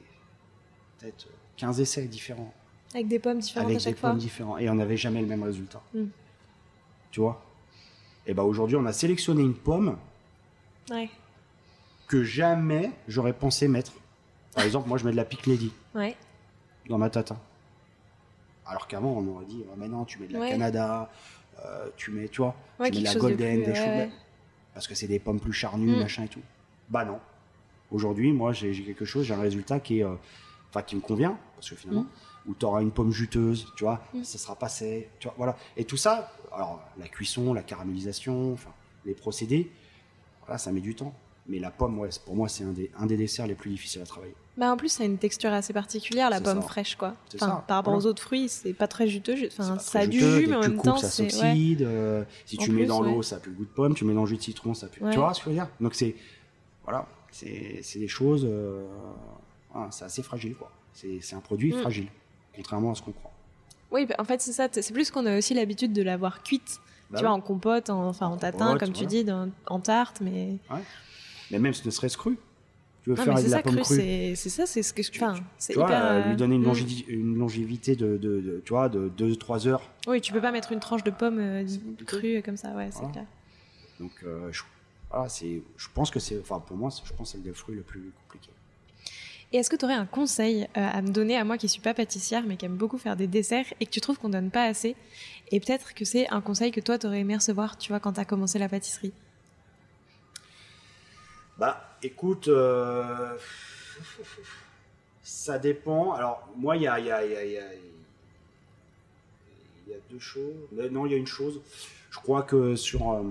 [0.98, 1.28] peut-être
[1.58, 2.54] 15 essais différents
[2.94, 4.10] Avec des pommes différentes avec à chaque des fois.
[4.12, 5.82] pommes différentes et on n'avait jamais le même résultat.
[5.94, 6.06] Mm.
[7.12, 7.44] Tu vois?
[8.26, 9.98] Et ben aujourd'hui, on a sélectionné une pomme
[10.90, 11.10] Ouais.
[12.08, 13.92] que jamais j'aurais pensé mettre.
[14.56, 16.16] Par exemple, moi, je mets de la Lady Ouais.
[16.88, 17.38] dans ma tatin.
[18.66, 20.50] Alors qu'avant, on aurait dit, oh, mais non, tu mets de la Ouais.
[20.52, 21.10] Canada,
[21.66, 23.76] euh, tu mets, tu vois, Ouais, tu mets de la chose de Golden, plus, des
[23.76, 24.10] choses.
[24.80, 26.00] Parce que c'est des pommes plus charnues, Mm.
[26.00, 26.40] machin et tout.
[26.90, 27.20] Bah non.
[27.92, 30.16] Aujourd'hui, moi, j'ai quelque chose, j'ai un résultat qui est, euh,
[30.70, 32.06] enfin, qui me convient, parce que finalement,
[32.48, 34.24] où tu auras une pomme juteuse, tu vois, Mm.
[34.24, 35.58] ça sera pas sec, tu vois, voilà.
[35.76, 38.70] Et tout ça, alors, la cuisson, la caramélisation, enfin,
[39.04, 39.70] les procédés,
[40.46, 41.14] voilà, ça met du temps.
[41.48, 44.02] Mais la pomme, ouais, pour moi, c'est un des, un des desserts les plus difficiles
[44.02, 44.36] à travailler.
[44.60, 46.68] Bah en plus, ça a une texture assez particulière, la pomme ça.
[46.68, 47.16] fraîche, quoi.
[47.30, 48.06] C'est Enfin, ça, par rapport voilà.
[48.06, 49.36] aux autres fruits, c'est pas très juteux.
[49.48, 51.24] Enfin, pas ça a du jus, mais en même coupes, temps, ça c'est.
[51.24, 51.30] ouais.
[51.30, 51.82] s'oxyde.
[51.84, 53.96] euh, si En tu mets plus, dans l'eau, ça pue le goût de pomme.
[53.96, 55.02] Tu mets dans le jus de citron, ça pue.
[55.04, 55.12] Ouais.
[55.12, 55.70] Tu vois ce que je veux dire?
[55.80, 56.14] Donc c'est
[56.84, 58.46] voilà, c'est des choses.
[58.46, 58.86] euh,
[59.74, 60.70] voilà, c'est assez fragile, quoi.
[60.94, 61.78] C'est un produit Mm.
[61.80, 62.08] fragile,
[62.56, 63.32] contrairement à ce qu'on croit.
[63.92, 64.68] Oui, bah, en fait, c'est ça.
[64.72, 66.80] C'est plus qu'on a aussi l'habitude de l'avoir cuite.
[67.12, 69.26] Bah tu vois, en compote, en, enfin en, En tatin, comme tu dis,
[69.68, 70.58] en tarte, mais.
[71.50, 72.38] Mais même ce ne serait-ce cru.
[73.04, 74.36] Tu veux Non, faire avec de la pomme cru, crue.
[74.36, 75.12] c'est ça, c'est ce que je.
[75.12, 75.34] Tu- Enfin,
[75.70, 76.04] Tu vois, hyper.
[76.04, 76.74] euh, lui donner une,
[77.08, 79.90] une longévité de, de, de- tu vois, de 2-3 heures.
[80.08, 81.66] Oui, tu peux pas mettre une tranche de pomme euh,
[82.06, 83.26] crue comme ça, ouais, c'est clair.
[84.00, 84.64] Donc, euh, je,
[85.10, 87.76] voilà, je pense que c'est, enfin, pour moi, c'est- je pense que c'est le fruit
[87.76, 88.52] le plus compliqué.
[89.52, 91.82] Et est-ce que tu aurais un conseil euh, à me donner à moi qui suis
[91.82, 94.52] pas pâtissière mais qui aime beaucoup faire des desserts et que tu trouves qu'on donne
[94.52, 94.96] pas assez?
[95.52, 98.26] Et peut-être que c'est un conseil que toi t'aurais aimé recevoir, tu vois, quand t'as
[98.26, 99.12] commencé la pâtisserie?
[101.60, 103.36] Bah, écoute, euh,
[105.22, 106.14] ça dépend.
[106.14, 107.64] Alors, moi, il y a, y, a, y, a, y a-
[110.10, 110.56] deux choses.
[110.92, 111.60] Non, il y a une chose.
[112.10, 113.22] Je crois que sur, euh,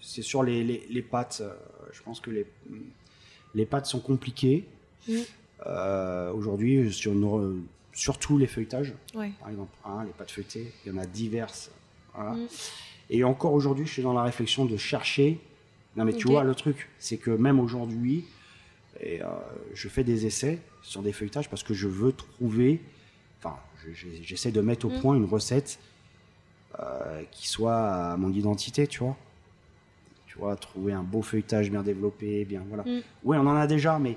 [0.00, 1.40] c'est sur les, les, les pâtes.
[1.40, 1.52] euh,
[1.92, 2.46] je pense que les,
[3.54, 4.66] les pâtes sont compliquées.
[5.08, 5.14] Mm.
[6.34, 8.94] Aujourd'hui, sur une- surtout les feuilletages,
[9.40, 11.70] par exemple, hein, les pâtes feuilletées, il y en a diverses.
[12.14, 12.32] voilà.
[12.32, 12.46] Mm.
[13.12, 15.40] Et encore aujourd'hui, je suis dans la réflexion de chercher.
[15.96, 18.24] Non, mais tu vois, le truc, c'est que même aujourd'hui,
[19.00, 19.26] et, euh,
[19.74, 22.80] je fais des essais sur des feuilletages parce que je veux trouver.
[23.38, 25.00] Enfin, je- je- j'essaie de mettre au Mm.
[25.00, 25.78] point une recette
[26.78, 27.76] euh, qui soit
[28.12, 29.16] à mon identité, tu vois.
[30.26, 32.84] Tu vois, trouver un beau feuilletage bien développé, bien voilà.
[32.84, 33.00] Mm.
[33.24, 34.16] Oui, on en a déjà, mais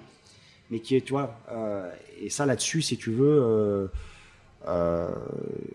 [0.69, 3.89] mais qui est, tu vois, euh, et ça là-dessus, si tu veux,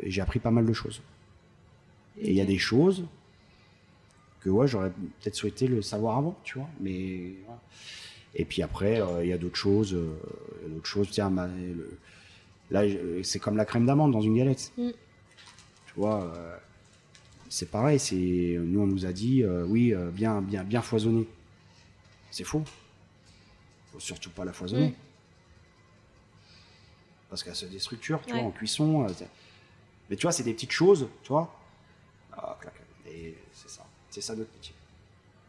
[0.04, 1.02] j'ai appris pas mal de choses.
[2.20, 3.04] Et il y a des choses
[4.40, 6.68] que ouais, j'aurais peut-être souhaité le savoir avant, tu vois.
[6.80, 7.60] Mais voilà.
[8.34, 10.16] et puis après, euh, il y a d'autres choses, euh,
[10.68, 11.10] d'autres choses.
[11.10, 11.98] Tiens, le-
[12.70, 12.82] là,
[13.22, 14.72] c'est comme la crème d'amande dans une galette.
[14.76, 14.90] Mm.
[15.86, 16.56] Tu vois, euh,
[17.48, 17.98] c'est pareil.
[17.98, 18.14] C'est
[18.60, 21.26] nous, on nous a dit, oui, bien, bien, bien foisonné.
[22.30, 22.62] C'est faux.
[23.92, 24.88] Faut surtout pas la foisonner.
[24.90, 24.94] Mm.
[27.30, 28.40] Parce qu'elle se déstructure, tu Ouais.
[28.40, 29.06] vois, en cuisson.
[30.08, 31.54] mais tu vois, c'est des petites choses, tu vois.
[32.32, 32.74] Ah, clac.
[33.06, 33.84] Et c'est ça.
[34.10, 34.74] C'est ça notre métier.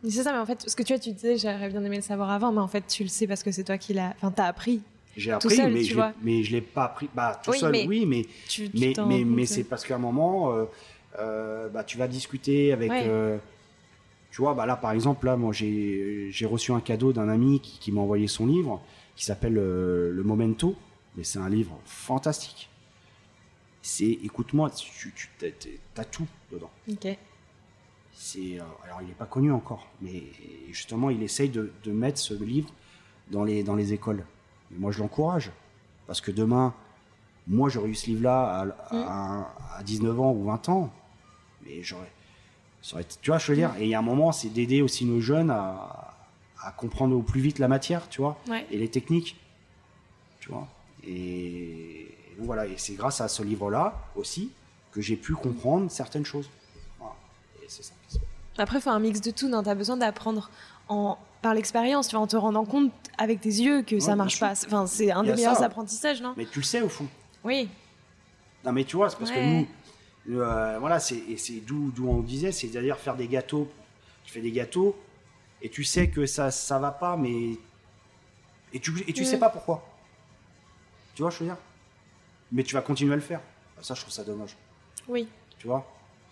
[0.04, 2.02] C'est ça, mais en fait, ce que tu vois, tu disais, j'aurais bien aimé le
[2.02, 4.14] savoir avant, mais en fait, tu le sais parce que c'est toi qui l'as.
[4.18, 4.82] Enfin, t'as appris.
[5.18, 7.10] J'ai appris, seul, mais, tu je mais je l'ai pas appris.
[7.14, 9.84] Bah, tout Oui, seul, mais oui, mais, Tu, tu mais, t'en mais, mais c'est parce
[9.84, 10.66] qu'à un moment, euh,
[11.20, 12.90] euh, bah, tu vas discuter avec.
[12.92, 13.02] Ouais.
[13.04, 13.38] euh,
[14.32, 17.80] tu vois, bah là, par exemple, là, moi, j'ai reçu un cadeau d'un ami qui,
[17.80, 18.82] qui m'a envoyé son livre,
[19.18, 20.76] qui s'appelle euh, Le Momento.
[21.18, 22.70] Mais c'est un livre fantastique.
[23.82, 25.48] C'est, écoute-moi, tu, tu t'as-
[25.96, 26.70] t'as tout dedans.
[26.90, 27.08] Ok.
[28.22, 30.24] C'est, euh, alors, il n'est pas connu encore, mais
[30.72, 32.70] justement, il essaye de, de mettre ce livre
[33.32, 34.26] dans les, dans les écoles.
[34.74, 35.52] Et moi, je l'encourage.
[36.06, 36.74] Parce que demain,
[37.48, 40.92] moi, j'aurais eu ce livre-là à, à- à 19 ans ou 20 ans.
[41.66, 42.12] Mais j'aurais.
[42.82, 44.50] ça aurait été- tu vois, je veux dire, et il y a un moment, c'est
[44.50, 46.14] d'aider aussi nos jeunes à,
[46.62, 48.66] à comprendre au plus vite la matière, tu vois, Ouais.
[48.70, 49.38] et les techniques.
[50.42, 50.68] Tu vois.
[51.08, 54.52] Et, voilà, et c'est grâce à ce livre-là aussi
[54.92, 56.50] que j'ai pu comprendre certaines choses.
[57.70, 57.94] C'est ça.
[58.58, 59.48] Après, il faut un mix de tout.
[59.48, 60.50] Non, t'as besoin d'apprendre
[60.90, 64.16] en par l'expérience, tu vois, en te rendant compte avec tes yeux que ça bien
[64.18, 64.52] marche pas.
[64.66, 65.66] Enfin, c'est un des meilleurs ça.
[65.66, 66.34] apprentissages, non?
[66.36, 67.08] Mais tu le sais au fond.
[67.46, 67.70] Oui.
[68.66, 69.66] Non mais tu vois, c'est parce Ouais.
[70.26, 73.72] que nous, euh, voilà, c'est c'est d'où on disait, c'est-à-dire faire des gâteaux.
[74.26, 74.98] Tu fais des gâteaux
[75.62, 77.52] et tu sais que ça ça va pas, mais
[78.74, 79.88] et tu et tu sais pas pourquoi.
[81.16, 81.58] Tu vois, je veux dire?
[82.52, 83.40] Mais tu vas continuer à le faire.
[83.82, 84.58] Ça, je trouve ça dommage.
[85.08, 85.28] Oui.
[85.58, 85.86] Tu vois?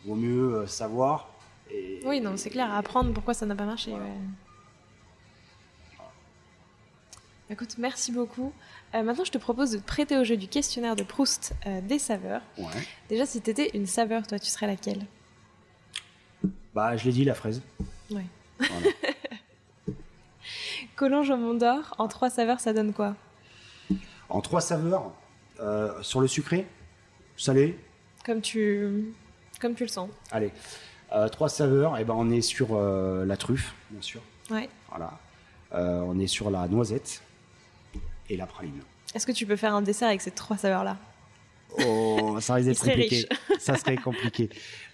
[0.07, 1.29] Vaut mieux euh, savoir.
[1.69, 2.73] Et, Oui, non, c'est clair.
[2.73, 3.91] Apprendre pourquoi ça n'a pas marché.
[3.91, 4.05] Voilà.
[4.05, 4.11] ouais.
[7.49, 8.51] Écoute, merci beaucoup.
[8.95, 11.81] Euh, maintenant, je te propose de te prêter au jeu du questionnaire de Proust euh,
[11.81, 12.41] des saveurs.
[12.57, 12.65] Ouais.
[13.09, 15.05] Déjà, si t'étais une saveur, toi, tu serais laquelle?
[16.73, 17.61] Bah, je l'ai dit, la fraise.
[18.11, 18.25] Ouais.
[18.59, 18.87] Voilà.
[20.95, 23.15] Collonges au Mont d'Or, en trois saveurs, ça donne quoi?
[24.29, 25.13] En trois saveurs,
[25.59, 26.67] euh, sur le sucré,
[27.37, 27.77] salé,
[28.25, 29.13] Comme tu,
[29.59, 30.09] comme tu le sens.
[30.31, 30.51] Allez,
[31.13, 31.97] Euh, trois saveurs.
[31.97, 34.21] Et ben, on est sur euh, la truffe, bien sûr.
[34.51, 34.67] Ouais.
[34.89, 35.17] Voilà.
[35.73, 37.21] Euh, on est sur la noisette
[38.29, 38.81] et la praline.
[39.15, 40.97] Est-ce que tu peux faire un dessert avec ces trois saveurs-là?
[41.85, 43.25] Oh, ça risque d'être compliqué.
[43.59, 44.49] Ça serait compliqué.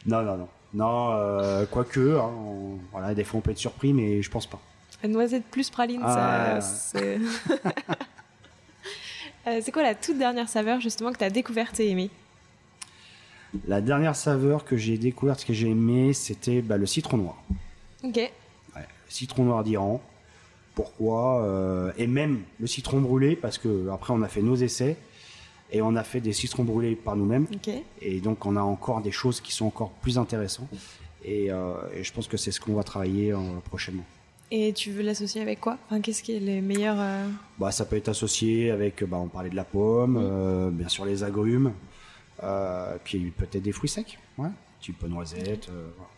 [0.05, 0.49] Non, non, non.
[0.73, 4.47] Non, euh, quoique, hein, on- voilà, des fois on peut être surpris, mais je pense
[4.47, 4.59] pas.
[5.07, 6.59] Noisette plus praline, Ah.
[6.61, 6.61] ça.
[6.61, 7.19] C'est
[9.45, 12.09] Euh, c'est quoi la toute dernière saveur justement que tu as découverte et aimée?
[13.67, 17.43] La dernière saveur que j'ai découverte, que j'ai aimée, c'était bah, le citron noir.
[18.03, 18.17] Ok.
[18.17, 18.31] Ouais,
[18.75, 20.01] le citron noir d'Iran.
[20.75, 24.97] Pourquoi euh, Et même le citron brûlé, parce que après on a fait nos essais
[25.71, 27.47] et on a fait des citrons brûlés par nous-mêmes.
[27.53, 27.69] Ok.
[28.01, 30.69] Et donc on a encore des choses qui sont encore plus intéressantes.
[31.23, 34.03] Et, euh, et je pense que c'est ce qu'on va travailler euh, prochainement.
[34.55, 35.79] Et tu veux l'associer avec quoi?
[35.87, 37.27] Enfin, qu'est-ce qui est les meilleurs euh,
[37.57, 41.05] Bah, ça peut être associé avec, bah, on parlait de la pomme, euh, bien sûr
[41.05, 41.73] les agrumes,
[43.03, 44.49] puis peut-être des fruits secs, ouais,
[44.81, 45.69] type noisette.
[45.69, 46.09] euh, voilà.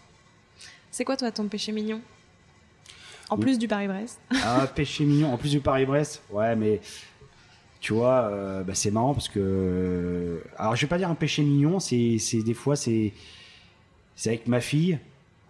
[0.92, 2.02] C'est quoi toi ton péché mignon?
[3.30, 3.42] En Oui.
[3.42, 4.20] plus du Paris-Brest.
[4.44, 6.80] Ah, péché mignon, en plus du Paris-Brest, ouais, mais
[7.80, 10.42] tu vois, euh, bah, c'est marrant parce que.
[10.58, 13.14] Alors, je vais pas dire un péché mignon, c'est des fois, c'est
[14.16, 14.98] c'est avec ma fille.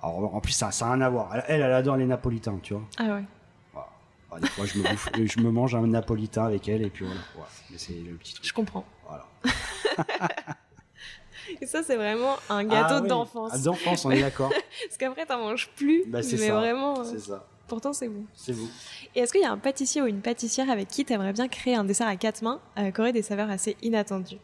[0.01, 1.29] Alors, en plus, ça n'a rien à voir.
[1.35, 2.83] Elle, elle, elle adore les napolitains, tu vois.
[2.97, 3.23] Ah ouais.
[3.73, 3.87] Voilà.
[4.31, 7.05] Bah, des fois, je me, bouffe- je me mange un napolitain avec elle et puis
[7.05, 7.21] voilà.
[7.35, 7.49] voilà.
[7.71, 8.45] Mais c'est le petit truc.
[8.47, 8.85] Je comprends.
[9.07, 9.25] Voilà.
[11.61, 13.51] Et ça, c'est vraiment un gâteau Ah oui, d'enfance.
[13.53, 14.49] ah, D'enfance, on est d'accord.
[14.87, 16.03] Parce qu'après, t'en manges plus.
[16.07, 16.53] Bah, c'est mais ça.
[16.55, 17.47] vraiment, euh, C'est ça.
[17.67, 18.23] pourtant, c'est bon.
[18.33, 18.69] C'est vous.
[19.15, 21.75] Et est-ce qu'il y a un pâtissier ou une pâtissière avec qui t'aimerais bien créer
[21.75, 24.37] un dessert à quatre mains euh, qui aurait des saveurs assez inattendues?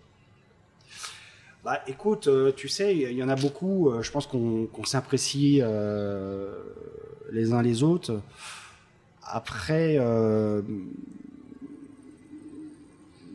[1.64, 5.60] Bah écoute, euh, tu sais, il y en a beaucoup, euh, je pense qu'on s'apprécie
[5.62, 6.58] euh,
[7.32, 8.20] les uns les autres.
[9.24, 9.98] Après,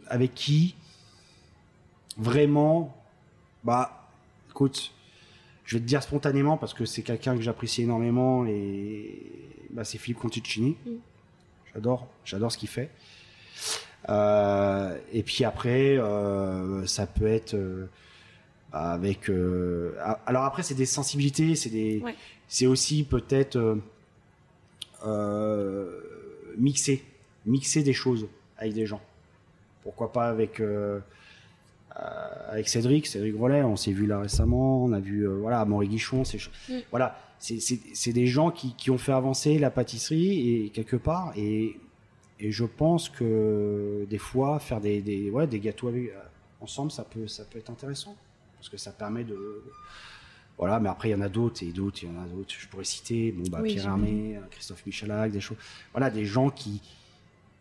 [0.08, 0.74] avec qui?
[2.18, 2.95] Vraiment
[3.66, 4.08] Bah
[4.48, 4.92] écoute,
[5.64, 9.20] je vais te dire spontanément parce que c'est quelqu'un que j'apprécie énormément et
[9.70, 10.76] bah, c'est Philippe Conticini.
[10.86, 10.90] Mm.
[11.74, 12.90] J'adore, j'adore ce qu'il fait.
[14.08, 17.88] Euh, et puis après, euh, ça peut être euh,
[18.72, 19.28] avec.
[20.26, 22.14] alors après, c'est des sensibilités, c'est des, Ouais.
[22.46, 23.80] c'est aussi peut-être
[26.56, 27.04] mixer,
[27.46, 29.00] mixer des choses avec des gens.
[29.82, 30.62] Pourquoi pas avec
[32.48, 35.88] avec Cédric, Cédric Rollet, on s'est vu là récemment, on a vu euh, voilà Amaury
[35.88, 36.38] Guichon, c'est
[36.68, 36.74] Mm.
[36.90, 41.76] voilà, c'est des gens qui qui ont fait avancer la pâtisserie et quelque part et
[42.38, 46.20] et je pense que des fois faire des des ouais des gâteaux avec, euh,
[46.60, 48.14] ensemble ça peut ça peut être intéressant
[48.56, 49.62] parce que ça permet de
[50.58, 52.54] voilà mais après il y en a d'autres et d'autres il y en a d'autres
[52.58, 53.86] je pourrais citer bon bah Oui, Pierre.
[53.86, 55.58] Hermé, euh, Christophe Michalak des choses
[55.92, 56.80] voilà des gens qui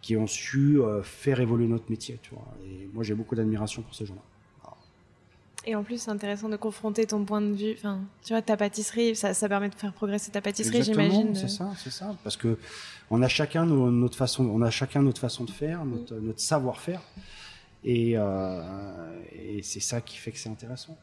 [0.06, 3.82] qui ont su euh, faire évoluer notre métier tu vois et moi j'ai beaucoup d'admiration
[3.82, 4.22] pour ces gens-là
[5.68, 7.74] Et en plus, c'est intéressant de confronter ton point de vue.
[7.80, 11.34] Enfin, tu vois, ta pâtisserie, ça, ça permet de faire progresser ta pâtisserie, j'imagine.
[11.34, 12.08] C'est ça, c'est ça.
[12.24, 12.52] Parce que
[13.10, 16.40] on a chacun nos- notre façon, on a chacun notre façon de faire, notre, notre
[16.40, 17.02] savoir-faire,
[17.84, 18.62] et, euh,
[19.34, 20.96] et c'est ça qui fait que c'est intéressant.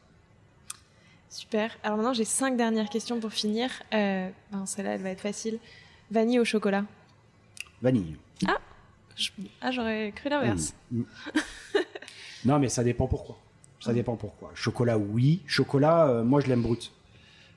[1.28, 1.76] Super.
[1.82, 3.68] Alors maintenant, j'ai cinq dernières questions pour finir.
[3.92, 5.58] Euh, ben, celle-là, elle va être facile.
[6.12, 6.84] Vanille au chocolat?
[7.80, 8.14] Vanille.
[9.16, 10.74] Je- Ah, j'aurais cru l'inverse.
[10.90, 11.06] Vanille.
[11.34, 11.78] Mm.
[12.44, 13.38] non, mais ça dépend pourquoi.
[13.80, 14.50] Ça dépend pourquoi.
[14.54, 15.40] Chocolat, oui.
[15.46, 16.92] Chocolat, euh, moi, je l'aime brut.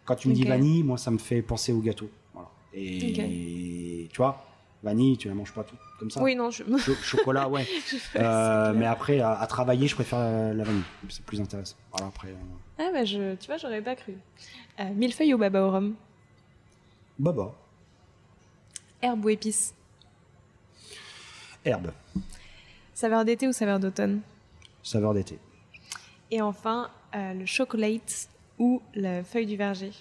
[0.05, 2.09] Quand tu me dis vanille, moi, ça me fait penser au gâteau.
[2.33, 2.49] Voilà.
[2.73, 4.43] Et tu vois,
[4.83, 6.21] vanille, tu la manges pas tout comme ça.
[6.21, 6.63] Oui, non, je...
[6.79, 7.65] Cho- chocolat, ouais.
[8.15, 10.83] Euh, mais après, à, à travailler, je préfère la, la vanille.
[11.09, 11.75] C'est plus intéressant.
[11.91, 12.29] Voilà, après.
[12.29, 12.33] euh,
[12.79, 13.35] Ah, bah, je...
[13.35, 14.13] tu vois, j'aurais pas cru.
[14.79, 15.93] Euh, millefeuille ou baba au rhum?
[17.19, 17.53] Baba.
[19.01, 19.73] Herbe ou épice
[21.65, 21.91] Herbe.
[22.93, 24.21] Saveur d'été ou saveur d'automne?
[24.83, 25.39] Saveur d'été.
[26.31, 29.91] Et enfin, euh, le chocolate ou la feuille du verger.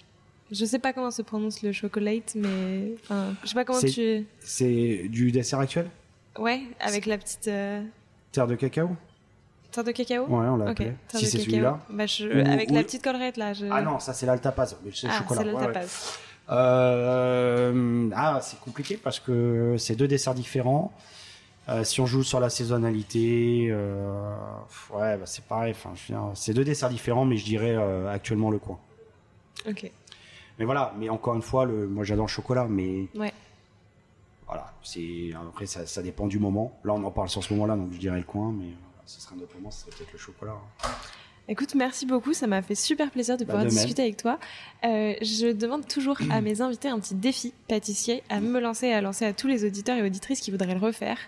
[0.51, 4.25] Je sais pas comment se prononce le chocolate, mais enfin, je sais pas comment tu.
[4.39, 5.89] C'est du dessert actuel?
[6.37, 7.81] Ouais, avec la petite euh,
[8.31, 8.89] Terre de cacao?
[9.71, 10.25] Terre de cacao?
[10.27, 10.91] Ouais, on l'a Ok, appelé.
[11.07, 11.79] terre Si c'est celui-là.
[11.89, 13.53] Bah, je- Ou- avec ou- la petite collerette là.
[13.53, 13.65] Je...
[13.71, 14.77] Ah non, ça c'est l'altapaz.
[14.85, 15.41] Mais c'est Ah, chocolat.
[15.41, 15.73] c'est le ouais, ouais.
[15.73, 16.19] tapas.
[16.51, 20.91] Euh, ah, c'est compliqué parce que c'est deux desserts différents.
[21.67, 24.35] Euh, si on joue sur la saisonnalité, euh,
[24.91, 25.71] ouais, bah, c'est pareil.
[25.75, 25.93] Enfin,
[26.35, 28.77] c'est deux desserts différents, mais je dirais euh, actuellement le coin.
[29.67, 29.89] Ok.
[30.59, 33.33] Mais voilà, mais encore une fois, le, moi j'adore le chocolat, mais Ouais.
[34.47, 36.79] voilà, c'est après ça, ça dépend du moment.
[36.83, 38.67] Là, on en parle sur ce moment-là, donc je dirais le coin, mais
[39.05, 40.53] ce serait un autre moment, ce serait peut-être le chocolat.
[40.83, 40.87] hein.
[41.47, 42.33] Écoute, merci beaucoup.
[42.33, 43.75] Ça m'a fait super plaisir de Bah, pouvoir de même.
[43.77, 44.39] discuter avec toi.
[44.83, 48.93] Euh, je demande toujours à mes invités un petit défi pâtissier à me lancer et
[48.93, 51.19] à lancer à tous les auditeurs et auditrices qui voudraient le refaire.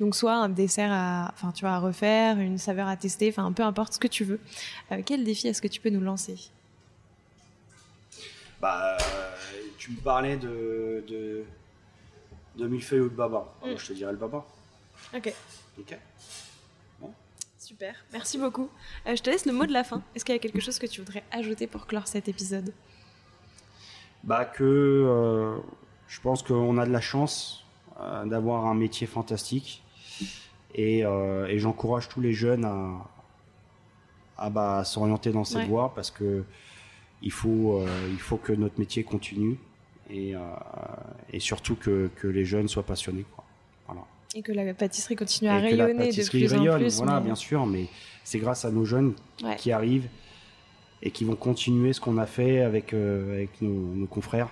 [0.00, 3.52] Donc, soit un dessert à, enfin, tu vois, à refaire, une saveur à tester, enfin,
[3.52, 4.40] peu importe ce que tu veux.
[4.92, 6.36] Euh, quel défi est-ce que tu peux nous lancer?
[8.60, 8.96] Bah,
[9.76, 11.44] tu me parlais de de,
[12.56, 13.54] de millefeuille ou de baba.
[13.64, 13.76] Mm.
[13.76, 14.44] Je te dirais le baba.
[15.14, 15.32] Ok.
[15.78, 15.96] Ok.
[17.68, 17.94] Super.
[18.14, 18.70] Merci beaucoup.
[19.06, 20.02] Euh, je te laisse le mot de la fin.
[20.14, 22.72] Est-ce qu'il y a quelque chose que tu voudrais ajouter pour clore cet épisode?
[24.24, 25.58] Bah que euh,
[26.06, 27.66] je pense qu'on a de la chance
[28.00, 29.82] euh, d'avoir un métier fantastique
[30.74, 33.06] et, euh, et j'encourage tous les jeunes à,
[34.38, 35.66] à bah, s'orienter dans cette Ouais.
[35.66, 36.44] voie parce que
[37.20, 39.58] il faut, euh, il faut que notre métier continue
[40.08, 40.40] et, euh,
[41.34, 43.26] et surtout que, que les jeunes soient passionnés.
[43.34, 43.44] Quoi.
[44.34, 46.78] Et que la pâtisserie continue à et que la rayonner de pâtisserie plus rayonne, en
[46.78, 46.96] plus.
[46.98, 47.86] voilà, mais- bien sûr, mais
[48.24, 49.56] c'est grâce à nos jeunes Ouais.
[49.56, 50.08] qui arrivent
[51.02, 54.48] et qui vont continuer ce qu'on a fait avec, euh, avec nos, nos confrères.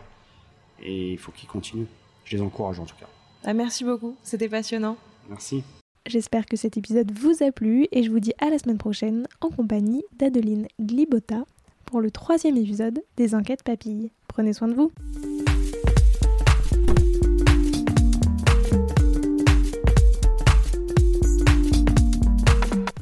[0.83, 1.87] Et il faut qu'ils continuent.
[2.24, 3.07] Je les encourage en tout cas.
[3.45, 4.16] Ah, merci beaucoup.
[4.22, 4.97] C'était passionnant.
[5.29, 5.62] Merci.
[6.07, 9.27] J'espère que cet épisode vous a plu et je vous dis à la semaine prochaine
[9.41, 11.45] en compagnie d'Adeline Glibota
[11.85, 14.11] pour le troisième épisode des Enquêtes Papilles.
[14.29, 14.93] Prenez soin de vous.